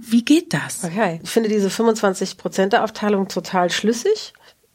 [0.00, 0.84] wie geht das?
[0.84, 4.32] Okay, ich finde diese 25 Prozent Aufteilung total schlüssig.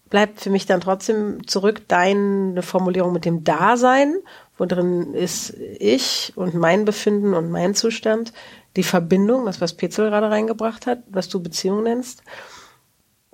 [0.10, 4.16] Bleibt für mich dann trotzdem zurück deine Formulierung mit dem Dasein,
[4.58, 8.34] wo drin ist ich und mein Befinden und mein Zustand,
[8.76, 12.24] die Verbindung, das was Petzel gerade reingebracht hat, was du Beziehung nennst.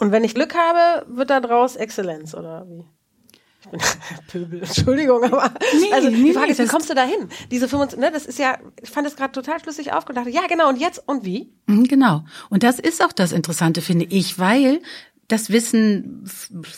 [0.01, 2.83] Und wenn ich Glück habe, wird da draus Exzellenz oder wie?
[3.63, 3.79] Ich bin
[4.27, 7.29] Pöbel, Entschuldigung, aber nee, also die Frage nee, ist, wie kommst du da hin?
[7.51, 10.25] Diese 25, ne, das ist ja, ich fand es gerade total schlüssig aufgedacht.
[10.29, 11.53] Ja, genau, und jetzt und wie?
[11.67, 12.23] Mhm, genau.
[12.49, 14.81] Und das ist auch das Interessante, finde ich, weil
[15.31, 16.23] das Wissen,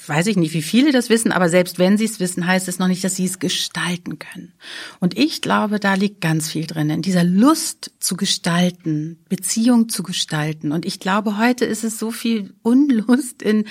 [0.08, 2.80] weiß ich nicht, wie viele das wissen, aber selbst wenn sie es wissen, heißt es
[2.80, 4.54] noch nicht, dass sie es gestalten können.
[5.00, 10.04] Und ich glaube, da liegt ganz viel drin, in dieser Lust zu gestalten, Beziehung zu
[10.04, 10.72] gestalten.
[10.72, 13.66] Und ich glaube, heute ist es so viel Unlust in,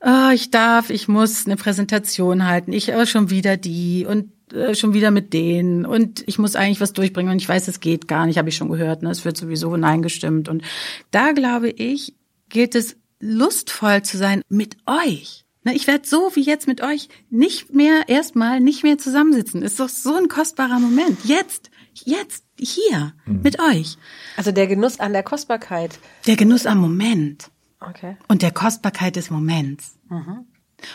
[0.00, 4.74] oh, ich darf, ich muss eine Präsentation halten, ich aber schon wieder die und äh,
[4.74, 8.08] schon wieder mit denen und ich muss eigentlich was durchbringen und ich weiß, es geht
[8.08, 9.10] gar nicht, habe ich schon gehört, ne?
[9.10, 10.48] es wird sowieso nein gestimmt.
[10.48, 10.62] Und
[11.10, 12.14] da glaube ich,
[12.48, 15.46] gilt es lustvoll zu sein mit euch.
[15.64, 19.62] Ne, ich werde so wie jetzt mit euch nicht mehr erstmal nicht mehr zusammensitzen.
[19.62, 21.24] Ist doch so ein kostbarer Moment.
[21.24, 23.42] Jetzt, jetzt, hier, mhm.
[23.42, 23.96] mit euch.
[24.36, 25.98] Also der Genuss an der Kostbarkeit.
[26.26, 27.48] Der Genuss am Moment.
[27.78, 28.16] Okay.
[28.26, 29.98] Und der Kostbarkeit des Moments.
[30.08, 30.46] Mhm.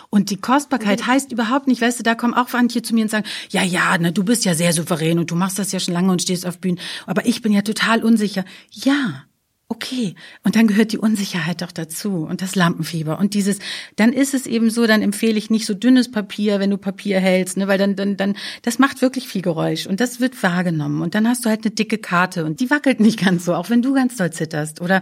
[0.10, 1.08] Und die Kostbarkeit mhm.
[1.08, 3.98] heißt überhaupt nicht, weißt du, da kommen auch manche zu mir und sagen, ja, ja,
[3.98, 6.46] ne, du bist ja sehr souverän und du machst das ja schon lange und stehst
[6.46, 8.44] auf Bühnen, aber ich bin ja total unsicher.
[8.72, 9.24] Ja,
[9.70, 10.16] okay.
[10.44, 13.60] Und dann gehört die Unsicherheit doch dazu und das Lampenfieber und dieses,
[13.96, 17.20] dann ist es eben so, dann empfehle ich nicht so dünnes Papier, wenn du Papier
[17.20, 21.02] hältst, ne, weil dann, dann, dann, das macht wirklich viel Geräusch und das wird wahrgenommen
[21.02, 23.70] und dann hast du halt eine dicke Karte und die wackelt nicht ganz so, auch
[23.70, 25.02] wenn du ganz doll zitterst oder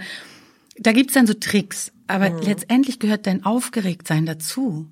[0.78, 2.42] da gibt's dann so Tricks, aber mhm.
[2.42, 4.88] letztendlich gehört dein Aufgeregtsein dazu.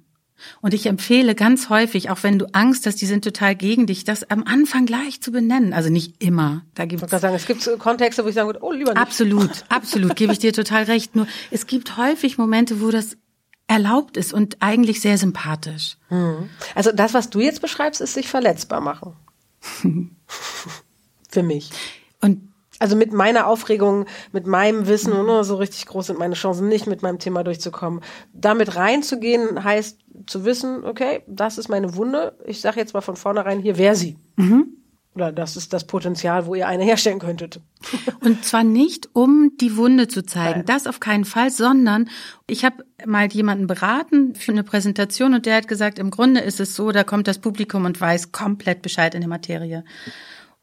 [0.61, 4.03] Und ich empfehle ganz häufig, auch wenn du Angst hast, die sind total gegen dich,
[4.03, 5.73] das am Anfang gleich zu benennen.
[5.73, 6.65] Also nicht immer.
[6.75, 9.01] Da gibt's ich sagen, es gibt Kontexte, wo ich sagen würde, oh, lieber nicht.
[9.01, 11.15] Absolut, absolut, gebe ich dir total recht.
[11.15, 13.17] Nur es gibt häufig Momente, wo das
[13.67, 15.97] erlaubt ist und eigentlich sehr sympathisch.
[16.09, 16.49] Mhm.
[16.75, 19.15] Also das, was du jetzt beschreibst, ist sich verletzbar machen.
[21.29, 21.71] Für mich.
[22.21, 25.25] Und also mit meiner Aufregung, mit meinem Wissen, mhm.
[25.25, 28.01] ne, so richtig groß sind meine Chancen nicht, mit meinem Thema durchzukommen.
[28.33, 32.37] Damit reinzugehen, heißt zu wissen, okay, das ist meine Wunde.
[32.45, 34.17] Ich sage jetzt mal von vornherein, hier wäre sie.
[34.35, 34.77] Mhm.
[35.15, 37.59] Oder das ist das Potenzial, wo ihr eine herstellen könntet.
[38.21, 40.65] Und zwar nicht, um die Wunde zu zeigen, Nein.
[40.65, 42.09] das auf keinen Fall, sondern
[42.47, 46.59] ich habe mal jemanden beraten für eine Präsentation und der hat gesagt, im Grunde ist
[46.59, 49.83] es so, da kommt das Publikum und weiß komplett Bescheid in der Materie.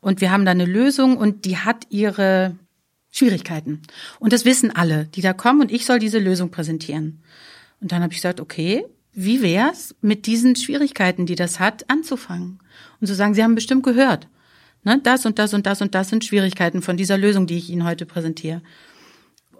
[0.00, 2.56] Und wir haben da eine Lösung und die hat ihre
[3.10, 3.82] Schwierigkeiten.
[4.18, 7.22] Und das wissen alle, die da kommen und ich soll diese Lösung präsentieren.
[7.80, 12.60] Und dann habe ich gesagt, okay, wie wär's mit diesen Schwierigkeiten, die das hat, anzufangen?
[13.00, 14.28] Und zu sagen, Sie haben bestimmt gehört,
[14.84, 17.70] ne, das und das und das und das sind Schwierigkeiten von dieser Lösung, die ich
[17.70, 18.62] Ihnen heute präsentiere.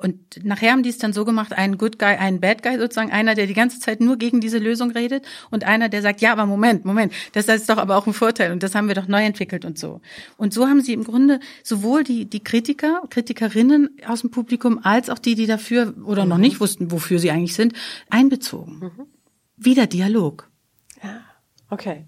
[0.01, 3.13] Und nachher haben die es dann so gemacht, einen Good Guy, einen Bad Guy sozusagen,
[3.13, 6.33] einer, der die ganze Zeit nur gegen diese Lösung redet und einer, der sagt, ja,
[6.33, 9.09] aber Moment, Moment, das ist doch aber auch ein Vorteil und das haben wir doch
[9.09, 10.01] neu entwickelt und so.
[10.39, 15.11] Und so haben sie im Grunde sowohl die, die Kritiker, Kritikerinnen aus dem Publikum als
[15.11, 16.31] auch die, die dafür oder mhm.
[16.31, 17.75] noch nicht wussten, wofür sie eigentlich sind,
[18.09, 18.79] einbezogen.
[18.81, 19.07] Mhm.
[19.59, 20.49] Wieder Dialog.
[21.03, 21.21] Ja,
[21.69, 22.07] okay.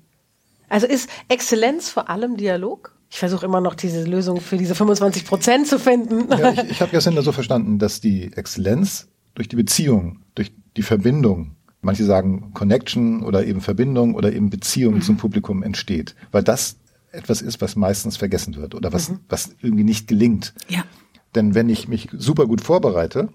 [0.70, 2.96] Also ist Exzellenz vor allem Dialog?
[3.12, 6.30] Ich versuche immer noch diese Lösung für diese 25 Prozent zu finden.
[6.30, 10.82] Ja, ich ich habe gestern so verstanden, dass die Exzellenz durch die Beziehung, durch die
[10.82, 15.02] Verbindung, manche sagen Connection oder eben Verbindung oder eben Beziehung mhm.
[15.02, 16.76] zum Publikum entsteht, weil das
[17.10, 19.20] etwas ist, was meistens vergessen wird oder was, mhm.
[19.28, 20.54] was irgendwie nicht gelingt.
[20.68, 20.84] Ja.
[21.34, 23.28] Denn wenn ich mich super gut vorbereite,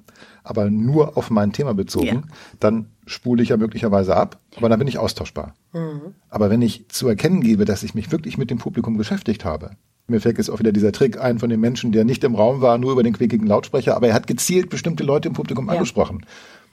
[0.50, 2.22] aber nur auf mein Thema bezogen, ja.
[2.60, 5.54] dann spule ich ja möglicherweise ab, aber dann bin ich austauschbar.
[5.74, 6.16] Mhm.
[6.30, 9.72] Aber wenn ich zu erkennen gebe, dass ich mich wirklich mit dem Publikum beschäftigt habe,
[10.10, 12.62] Mir fällt jetzt auch wieder dieser Trick ein von dem Menschen, der nicht im Raum
[12.62, 15.74] war, nur über den quickigen Lautsprecher, aber er hat gezielt bestimmte Leute im Publikum ja.
[15.74, 16.26] angesprochen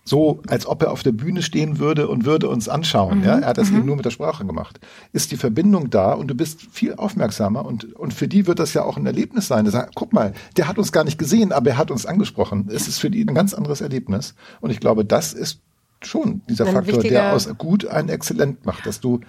[0.05, 3.19] so, als ob er auf der Bühne stehen würde und würde uns anschauen.
[3.19, 3.25] Mhm.
[3.25, 3.79] Ja, er hat das mhm.
[3.79, 4.79] eben nur mit der Sprache gemacht.
[5.13, 8.75] Ist die Verbindung da und du bist viel aufmerksamer und, und für die wird das
[8.75, 9.67] ja auch ein Erlebnis sein.
[9.67, 12.69] Sagen, guck mal, der hat uns gar nicht gesehen, aber er hat uns angesprochen.
[12.71, 14.35] Es ist für die ein ganz anderes Erlebnis.
[14.61, 15.61] Und ich glaube, das ist
[16.03, 19.21] schon dieser ein Faktor, der aus gut ein Exzellent macht, dass du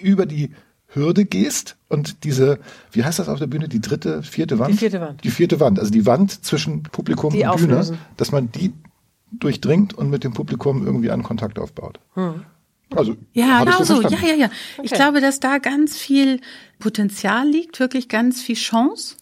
[0.00, 0.52] über die
[0.88, 2.60] Hürde gehst und diese,
[2.92, 4.72] wie heißt das auf der Bühne, die dritte, vierte Wand?
[4.72, 5.24] Die vierte Wand.
[5.24, 7.96] Die vierte Wand, also die Wand zwischen Publikum die und auflösen.
[7.96, 8.72] Bühne, dass man die
[9.32, 12.00] durchdringt und mit dem Publikum irgendwie einen Kontakt aufbaut.
[12.14, 12.44] Hm.
[12.94, 14.00] Also, ja, genau so.
[14.00, 14.46] Ja, ja, ja.
[14.46, 14.82] Okay.
[14.82, 16.40] Ich glaube, dass da ganz viel
[16.78, 19.16] Potenzial liegt, wirklich ganz viel Chance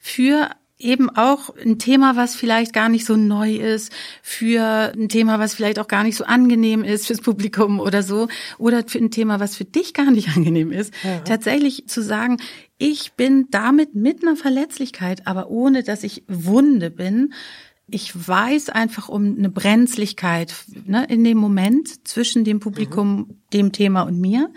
[0.00, 5.38] für eben auch ein Thema, was vielleicht gar nicht so neu ist, für ein Thema,
[5.38, 9.10] was vielleicht auch gar nicht so angenehm ist fürs Publikum oder so, oder für ein
[9.10, 10.92] Thema, was für dich gar nicht angenehm ist.
[11.02, 11.20] Ja.
[11.20, 12.38] Tatsächlich zu sagen,
[12.76, 17.32] ich bin damit mit einer Verletzlichkeit, aber ohne dass ich Wunde bin,
[17.86, 20.54] ich weiß einfach um eine Brenzlichkeit
[20.86, 23.26] ne, in dem Moment zwischen dem Publikum, mhm.
[23.52, 24.50] dem Thema und mir.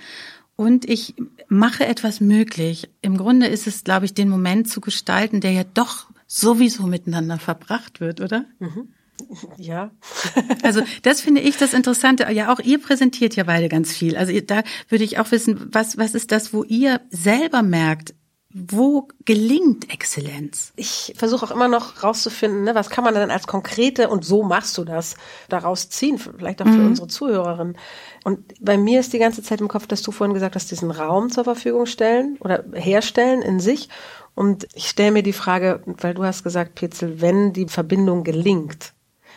[0.56, 1.14] Und ich
[1.50, 2.90] mache etwas möglich.
[3.02, 7.38] Im Grunde ist es, glaube ich, den Moment zu gestalten, der ja doch sowieso miteinander
[7.38, 8.46] verbracht wird, oder?
[8.60, 8.90] Mhm.
[9.58, 9.92] Ja.
[10.64, 12.32] also das finde ich das Interessante.
[12.32, 14.16] Ja, auch ihr präsentiert ja beide ganz viel.
[14.16, 18.14] Also da würde ich auch wissen, was, was ist das, wo ihr selber merkt,
[18.70, 20.74] wo gelingt Exzellenz?
[20.76, 24.44] Ich versuche auch immer noch rauszufinden, ne, was kann man denn als konkrete und so
[24.44, 25.16] machst du das
[25.50, 26.88] daraus ziehen, vielleicht auch für mhm.
[26.88, 27.78] unsere Zuhörerinnen.
[28.24, 30.92] Und bei mir ist die ganze Zeit im Kopf, dass du vorhin gesagt hast, diesen
[30.92, 33.90] Raum zur Verfügung stellen oder herstellen in sich.
[34.34, 38.94] Und ich stelle mir die Frage, weil du hast gesagt, Petzel, wenn die Verbindung gelingt,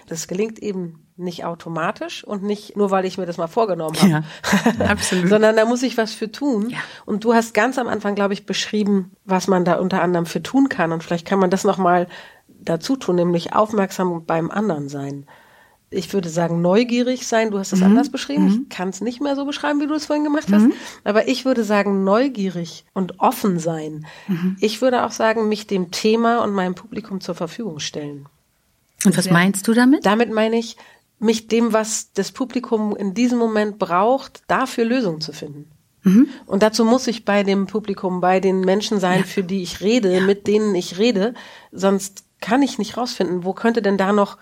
[0.06, 4.10] das gelingt eben nicht automatisch und nicht nur, weil ich mir das mal vorgenommen habe.
[4.10, 4.22] Ja,
[4.88, 5.28] absolut.
[5.28, 6.70] Sondern da muss ich was für tun.
[6.70, 6.78] Ja.
[7.06, 10.42] Und du hast ganz am Anfang, glaube ich, beschrieben, was man da unter anderem für
[10.42, 10.92] tun kann.
[10.92, 12.08] Und vielleicht kann man das nochmal
[12.48, 15.26] dazu tun, nämlich aufmerksam beim anderen sein.
[15.92, 17.50] Ich würde sagen, neugierig sein.
[17.50, 17.86] Du hast es mhm.
[17.86, 18.44] anders beschrieben.
[18.44, 18.66] Mhm.
[18.68, 20.62] Ich kann es nicht mehr so beschreiben, wie du es vorhin gemacht hast.
[20.62, 20.72] Mhm.
[21.02, 24.06] Aber ich würde sagen, neugierig und offen sein.
[24.28, 24.56] Mhm.
[24.60, 28.28] Ich würde auch sagen, mich dem Thema und meinem Publikum zur Verfügung stellen.
[29.04, 30.04] Und was meinst du damit?
[30.04, 30.76] Damit meine ich,
[31.20, 35.70] mich dem, was das Publikum in diesem Moment braucht, dafür Lösungen zu finden.
[36.02, 36.28] Mhm.
[36.46, 39.26] Und dazu muss ich bei dem Publikum, bei den Menschen sein, ja.
[39.26, 40.20] für die ich rede, ja.
[40.20, 41.34] mit denen ich rede.
[41.72, 44.38] Sonst kann ich nicht rausfinden, wo könnte denn da noch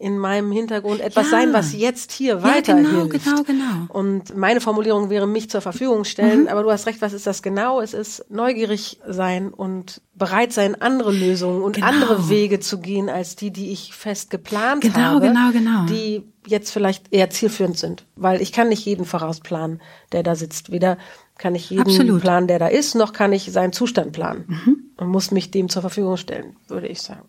[0.00, 1.38] in meinem Hintergrund etwas ja.
[1.38, 3.22] sein, was jetzt hier ja, weiterhilft.
[3.22, 3.86] Genau, genau, genau.
[3.88, 6.42] Und meine Formulierung wäre, mich zur Verfügung stellen.
[6.42, 6.48] Mhm.
[6.48, 7.82] Aber du hast recht, was ist das genau?
[7.82, 11.88] Es ist neugierig sein und bereit sein, andere Lösungen und genau.
[11.88, 15.20] andere Wege zu gehen, als die, die ich fest geplant genau, habe.
[15.20, 15.86] Genau, genau, genau.
[15.86, 18.06] Die jetzt vielleicht eher zielführend sind.
[18.16, 19.82] Weil ich kann nicht jeden vorausplanen,
[20.12, 20.72] der da sitzt.
[20.72, 20.96] Weder
[21.36, 22.22] kann ich jeden Absolut.
[22.22, 24.44] planen, der da ist, noch kann ich seinen Zustand planen.
[24.48, 24.76] Mhm.
[24.96, 27.28] Und muss mich dem zur Verfügung stellen, würde ich sagen.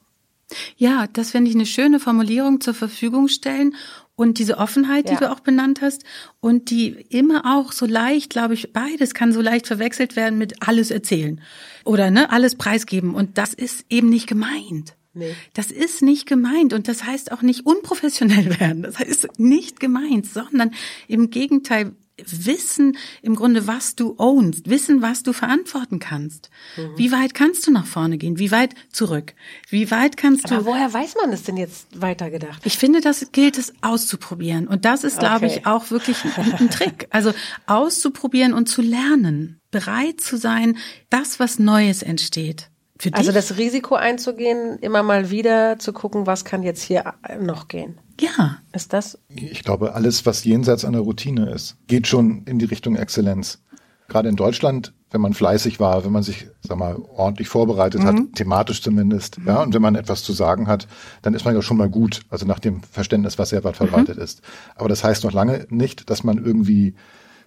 [0.78, 3.76] Ja, das finde ich eine schöne Formulierung zur Verfügung stellen
[4.16, 5.20] und diese Offenheit, die ja.
[5.20, 6.04] du auch benannt hast
[6.40, 10.68] und die immer auch so leicht, glaube ich, beides kann so leicht verwechselt werden mit
[10.68, 11.42] alles erzählen
[11.86, 14.96] oder ne, alles preisgeben und das ist eben nicht gemeint.
[15.14, 15.36] Nee.
[15.54, 18.84] Das ist nicht gemeint und das heißt auch nicht unprofessionell werden.
[18.84, 20.72] Das heißt nicht gemeint, sondern
[21.08, 21.96] im Gegenteil
[22.28, 26.50] wissen im Grunde, was du ownst, wissen, was du verantworten kannst.
[26.78, 26.98] Mhm.
[26.98, 28.40] Wie weit kannst du nach vorne gehen?
[28.40, 29.34] Wie weit zurück?
[29.70, 30.66] Wie weit kannst Aber du?
[30.66, 32.62] woher weiß man es denn jetzt weitergedacht?
[32.66, 34.68] Ich finde, das gilt es auszuprobieren.
[34.68, 35.58] Und das ist, glaube okay.
[35.60, 36.92] ich, auch wirklich ein, ein Trick.
[37.12, 37.34] Also
[37.68, 39.60] auszuprobieren und zu lernen.
[39.70, 40.78] Bereit zu sein,
[41.10, 42.70] das, was Neues entsteht.
[43.12, 48.00] Also das Risiko einzugehen, immer mal wieder zu gucken, was kann jetzt hier noch gehen.
[48.22, 48.60] Ja.
[48.72, 49.18] Ist das?
[49.30, 53.60] Ich glaube, alles, was jenseits einer Routine ist, geht schon in die Richtung Exzellenz.
[54.08, 58.06] Gerade in Deutschland, wenn man fleißig war, wenn man sich, sag mal, ordentlich vorbereitet mhm.
[58.06, 59.48] hat, thematisch zumindest, mhm.
[59.48, 60.88] ja, und wenn man etwas zu sagen hat,
[61.22, 64.18] dann ist man ja schon mal gut, also nach dem Verständnis, was sehr weit verbreitet
[64.18, 64.24] mhm.
[64.24, 64.42] ist.
[64.76, 66.96] Aber das heißt noch lange nicht, dass man irgendwie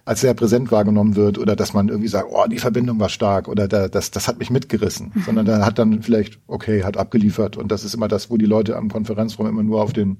[0.05, 3.47] als sehr präsent wahrgenommen wird oder dass man irgendwie sagt, oh, die Verbindung war stark
[3.47, 5.21] oder da, das, das hat mich mitgerissen, mhm.
[5.23, 8.45] sondern da hat dann vielleicht, okay, hat abgeliefert und das ist immer das, wo die
[8.45, 10.17] Leute am Konferenzraum immer nur auf den,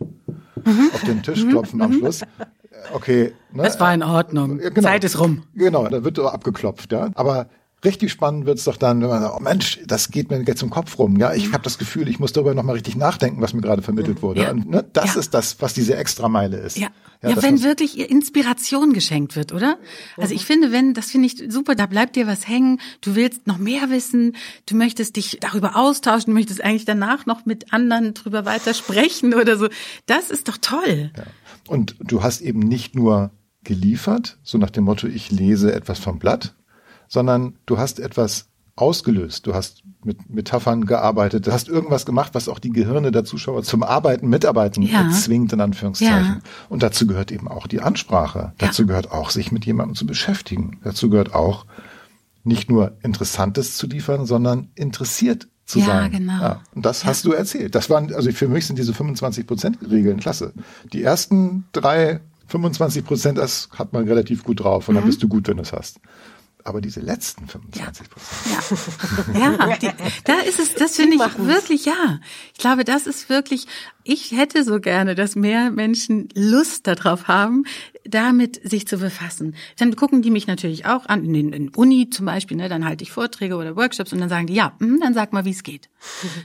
[0.64, 0.90] mhm.
[0.92, 2.00] auf den Tisch klopfen am mhm.
[2.00, 2.22] Schluss.
[2.94, 3.34] Okay.
[3.54, 3.64] Ne?
[3.64, 4.58] Es war in Ordnung.
[4.58, 5.44] Genau, Zeit ist rum.
[5.54, 7.10] Genau, da wird abgeklopft, ja.
[7.16, 7.48] Aber
[7.84, 10.70] Richtig spannend wird's doch dann, wenn man sagt, oh Mensch, das geht mir jetzt im
[10.70, 11.18] Kopf rum.
[11.18, 11.54] Ja, ich mhm.
[11.54, 14.42] habe das Gefühl, ich muss darüber nochmal richtig nachdenken, was mir gerade vermittelt wurde.
[14.42, 14.52] Ja.
[14.52, 15.20] Und, ne, das ja.
[15.20, 16.78] ist das, was diese Extrameile ist.
[16.78, 16.88] Ja,
[17.22, 19.78] ja, ja wenn wirklich Inspiration geschenkt wird, oder?
[20.18, 23.46] Also ich finde, wenn, das finde ich super, da bleibt dir was hängen, du willst
[23.46, 24.36] noch mehr wissen,
[24.66, 29.34] du möchtest dich darüber austauschen, du möchtest eigentlich danach noch mit anderen drüber weiter sprechen
[29.34, 29.68] oder so.
[30.06, 31.12] Das ist doch toll.
[31.16, 31.24] Ja.
[31.68, 33.32] Und du hast eben nicht nur
[33.64, 36.56] geliefert, so nach dem Motto, ich lese etwas vom Blatt,
[37.08, 39.48] sondern du hast etwas ausgelöst.
[39.48, 43.64] Du hast mit Metaphern gearbeitet, du hast irgendwas gemacht, was auch die Gehirne der Zuschauer
[43.64, 45.10] zum Arbeiten, Mitarbeiten ja.
[45.12, 46.42] zwingt, in Anführungszeichen.
[46.44, 46.50] Ja.
[46.68, 48.54] Und dazu gehört eben auch die Ansprache.
[48.58, 48.90] Dazu ja.
[48.90, 50.80] gehört auch, sich mit jemandem zu beschäftigen.
[50.84, 51.66] Dazu gehört auch,
[52.46, 56.12] nicht nur Interessantes zu liefern, sondern interessiert zu ja, sein.
[56.12, 56.42] Genau.
[56.42, 57.10] Ja, und das ja.
[57.10, 57.76] hast du erzählt.
[57.76, 60.54] Das waren, also für mich sind diese 25 Prozent Regeln klasse.
[60.94, 65.00] Die ersten drei 25 Prozent, das hat man relativ gut drauf und mhm.
[65.00, 66.00] dann bist du gut, wenn du es hast.
[66.66, 69.36] Aber diese letzten 25 Prozent.
[69.36, 69.92] Ja, ja die,
[70.24, 72.20] da ist es, das finde ich wirklich, ja.
[72.54, 73.68] Ich glaube, das ist wirklich,
[74.08, 77.64] ich hätte so gerne, dass mehr Menschen Lust darauf haben,
[78.08, 79.56] damit sich zu befassen.
[79.80, 82.86] Dann gucken die mich natürlich auch an, in, den in Uni zum Beispiel, ne, dann
[82.86, 85.50] halte ich Vorträge oder Workshops und dann sagen die, ja, mh, dann sag mal, wie
[85.50, 85.90] es geht.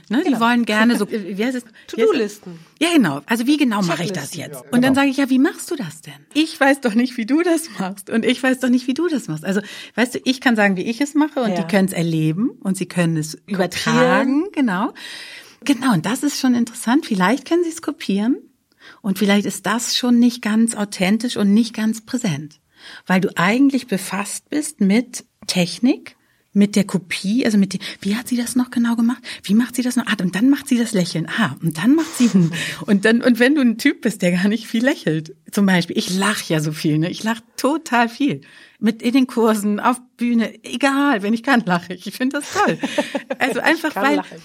[0.09, 0.37] Ne, genau.
[0.37, 1.65] Die wollen gerne so, wie heißt es?
[1.85, 2.59] To-Do-Listen.
[2.81, 3.21] Ja, genau.
[3.27, 4.55] Also wie genau mache ich das jetzt?
[4.55, 4.75] Ja, genau.
[4.75, 6.13] Und dann sage ich, ja, wie machst du das denn?
[6.33, 8.09] Ich weiß doch nicht, wie du das machst.
[8.09, 9.45] Und ich weiß doch nicht, wie du das machst.
[9.45, 9.61] Also,
[9.93, 11.61] weißt du, ich kann sagen, wie ich es mache und ja.
[11.61, 14.93] die können es erleben und sie können es übertragen, genau.
[15.63, 17.05] Genau, und das ist schon interessant.
[17.05, 18.37] Vielleicht können sie es kopieren
[19.01, 22.59] und vielleicht ist das schon nicht ganz authentisch und nicht ganz präsent,
[23.05, 26.15] weil du eigentlich befasst bist mit Technik,
[26.53, 29.23] mit der Kopie, also mit die, wie hat sie das noch genau gemacht?
[29.43, 30.05] Wie macht sie das noch?
[30.07, 31.27] Ah, und dann macht sie das Lächeln.
[31.27, 32.29] Ah, und dann macht sie
[32.85, 35.97] und dann und wenn du ein Typ bist, der gar nicht viel lächelt, zum Beispiel,
[35.97, 37.09] ich lach ja so viel, ne?
[37.09, 38.41] Ich lach total viel
[38.81, 42.07] mit in den Kursen, auf Bühne, egal, wenn ich kann, lache ich.
[42.07, 42.79] Ich finde das toll.
[43.37, 44.37] Also einfach weil lachen.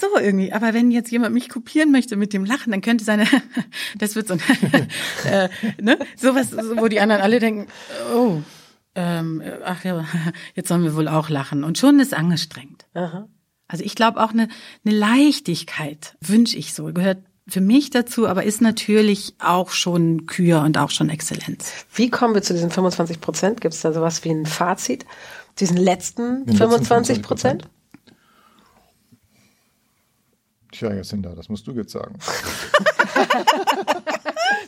[0.00, 0.52] so irgendwie.
[0.52, 3.24] Aber wenn jetzt jemand mich kopieren möchte mit dem Lachen, dann könnte seine,
[3.98, 4.34] das wird so,
[5.30, 5.48] äh,
[5.80, 7.68] ne, sowas, wo die anderen alle denken,
[8.12, 8.42] oh,
[8.94, 10.04] ähm, ach ja,
[10.54, 11.64] jetzt sollen wir wohl auch lachen.
[11.64, 12.86] Und schon ist angestrengt.
[12.94, 13.28] Aha.
[13.68, 14.48] Also ich glaube auch eine,
[14.84, 20.60] eine Leichtigkeit wünsche ich so, gehört für mich dazu, aber ist natürlich auch schon Kür
[20.62, 21.72] und auch schon Exzellenz.
[21.94, 23.60] Wie kommen wir zu diesen 25 Prozent?
[23.60, 25.06] Gibt es da sowas wie ein Fazit?
[25.58, 27.68] Diesen letzten Den 25 Prozent?
[30.70, 32.18] Tja, Jacinda, das musst du jetzt sagen.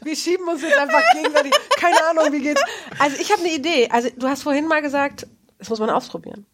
[0.04, 1.52] wir schieben uns jetzt einfach gegenseitig.
[1.76, 2.62] Keine Ahnung, wie geht's.
[2.98, 3.88] Also ich habe eine Idee.
[3.90, 5.26] Also du hast vorhin mal gesagt,
[5.58, 6.46] das muss man ausprobieren.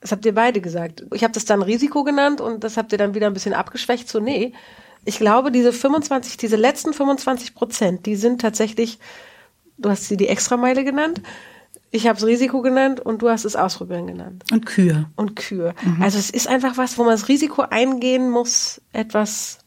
[0.00, 1.04] Das habt ihr beide gesagt.
[1.12, 4.08] Ich habe das dann Risiko genannt und das habt ihr dann wieder ein bisschen abgeschwächt.
[4.08, 4.54] So, nee,
[5.04, 8.98] ich glaube, diese 25, diese letzten 25 Prozent, die sind tatsächlich,
[9.78, 11.20] du hast sie die Extrameile genannt,
[11.92, 14.44] ich habe es Risiko genannt und du hast es Ausprobieren genannt.
[14.52, 15.10] Und Kür.
[15.16, 15.74] Und Kür.
[15.82, 16.02] Mhm.
[16.02, 19.58] Also es ist einfach was, wo man das Risiko eingehen muss, etwas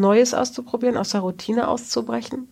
[0.00, 2.48] Neues auszuprobieren, aus der Routine auszubrechen.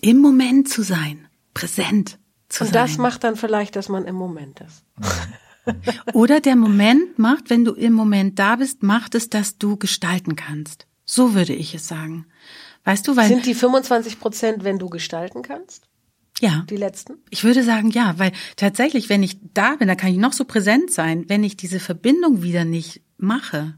[0.00, 2.82] Im Moment zu sein, präsent zu und sein.
[2.82, 4.84] Und das macht dann vielleicht, dass man im Moment ist.
[6.12, 10.36] Oder der Moment macht, wenn du im Moment da bist, macht es, dass du gestalten
[10.36, 10.86] kannst.
[11.04, 12.26] So würde ich es sagen.
[12.84, 13.28] Weißt du, weil.
[13.28, 15.88] Sind die 25 Prozent, wenn du gestalten kannst?
[16.40, 16.64] Ja.
[16.68, 17.18] Die letzten?
[17.30, 20.44] Ich würde sagen, ja, weil tatsächlich, wenn ich da bin, da kann ich noch so
[20.44, 21.24] präsent sein.
[21.28, 23.74] Wenn ich diese Verbindung wieder nicht mache,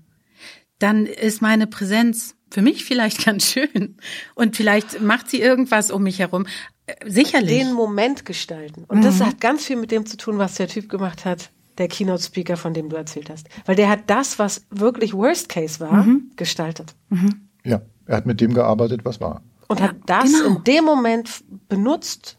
[0.79, 3.97] dann ist meine Präsenz für mich vielleicht ganz schön.
[4.35, 6.47] Und vielleicht macht sie irgendwas um mich herum.
[6.87, 7.59] Äh, sicherlich.
[7.59, 8.85] Den Moment gestalten.
[8.89, 9.03] Und mhm.
[9.03, 12.57] das hat ganz viel mit dem zu tun, was der Typ gemacht hat, der Keynote-Speaker,
[12.57, 13.49] von dem du erzählt hast.
[13.67, 16.31] Weil der hat das, was wirklich Worst Case war, mhm.
[16.37, 16.95] gestaltet.
[17.11, 17.49] Mhm.
[17.65, 19.43] Ja, er hat mit dem gearbeitet, was war.
[19.69, 20.57] Und ja, hat das genau.
[20.57, 22.39] in dem Moment benutzt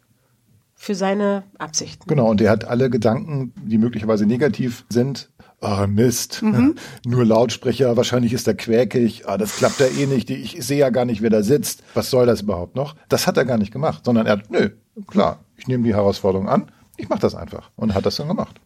[0.75, 2.07] für seine Absichten.
[2.07, 6.43] Genau, und er hat alle Gedanken, die möglicherweise negativ sind, Ah, Mist.
[6.43, 6.75] Mhm.
[7.05, 9.27] Nur Lautsprecher, wahrscheinlich ist er quäkig.
[9.27, 10.29] Ah, das klappt ja eh nicht.
[10.29, 11.83] Ich sehe ja gar nicht, wer da sitzt.
[11.95, 12.95] Was soll das überhaupt noch?
[13.09, 14.69] Das hat er gar nicht gemacht, sondern er hat, nö,
[15.07, 17.71] klar, ich nehme die Herausforderung an, ich mache das einfach.
[17.75, 18.61] Und hat das dann gemacht.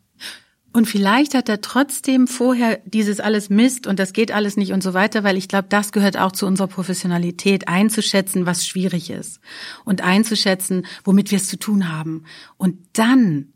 [0.73, 4.81] Und vielleicht hat er trotzdem vorher dieses alles Mist und das geht alles nicht und
[4.81, 9.41] so weiter, weil ich glaube, das gehört auch zu unserer Professionalität, einzuschätzen, was schwierig ist
[9.83, 12.23] und einzuschätzen, womit wir es zu tun haben.
[12.57, 13.47] Und dann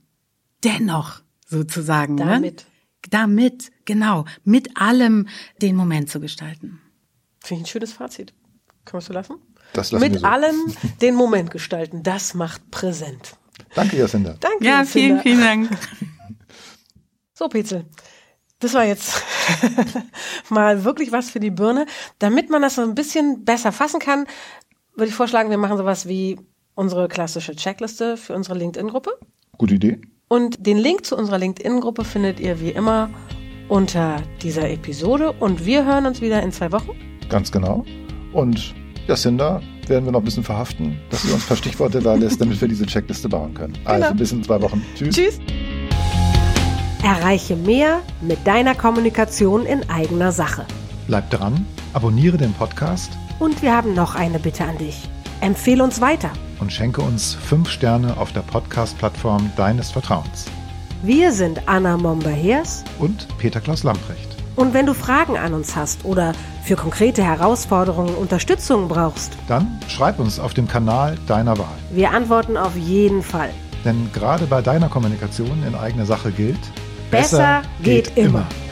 [0.64, 2.16] dennoch sozusagen.
[2.16, 2.26] Ne?
[2.26, 2.58] Damit.
[2.58, 2.75] Ne?
[3.12, 5.28] Damit, genau, mit allem
[5.62, 6.82] den Moment zu gestalten.
[7.40, 8.34] Finde ich ein schönes Fazit.
[8.86, 9.36] Können wir es so lassen?
[9.74, 10.26] Das lassen mit so.
[10.26, 10.56] allem
[11.02, 13.38] den Moment gestalten, das macht präsent.
[13.74, 14.36] Danke, Jacinda.
[14.40, 15.70] Danke, Ja, vielen, vielen Dank.
[17.38, 17.86] So, Petzel.
[18.60, 19.22] Das war jetzt
[20.50, 21.86] mal wirklich was für die Birne.
[22.18, 24.26] Damit man das so ein bisschen besser fassen kann,
[24.96, 26.40] würde ich vorschlagen, wir machen sowas wie
[26.76, 29.20] unsere klassische Checkliste für unsere LinkedIn-Gruppe.
[29.58, 30.00] Gute Idee.
[30.28, 33.10] Und den Link zu unserer LinkedIn-Gruppe findet ihr wie immer
[33.70, 35.32] unter dieser Episode.
[35.34, 36.92] Und wir hören uns wieder in zwei Wochen.
[37.30, 37.86] Ganz genau.
[38.34, 38.74] Und
[39.08, 42.42] Jacinda werden wir noch ein bisschen verhaften, dass sie uns ein paar Stichworte da lässt,
[42.42, 43.78] damit wir diese Checkliste bauen können.
[43.86, 44.18] Also genau.
[44.18, 44.84] bis in zwei Wochen.
[44.96, 45.16] Tschüss.
[45.16, 45.40] Tschüss.
[47.04, 50.66] Erreiche mehr mit deiner Kommunikation in eigener Sache.
[51.06, 53.12] Bleib dran, abonniere den Podcast.
[53.38, 55.08] Und wir haben noch eine Bitte an dich.
[55.40, 56.32] Empfehle uns weiter.
[56.66, 60.46] Und schenke uns fünf Sterne auf der Podcast-Plattform deines Vertrauens.
[61.04, 64.36] Wir sind Anna Momber-Hers und Peter Klaus Lamprecht.
[64.56, 66.32] Und wenn du Fragen an uns hast oder
[66.64, 71.78] für konkrete Herausforderungen Unterstützung brauchst, dann schreib uns auf dem Kanal deiner Wahl.
[71.92, 73.52] Wir antworten auf jeden Fall.
[73.84, 76.58] Denn gerade bei deiner Kommunikation in eigener Sache gilt,
[77.12, 78.40] besser, besser geht, geht, immer.
[78.40, 78.65] immer.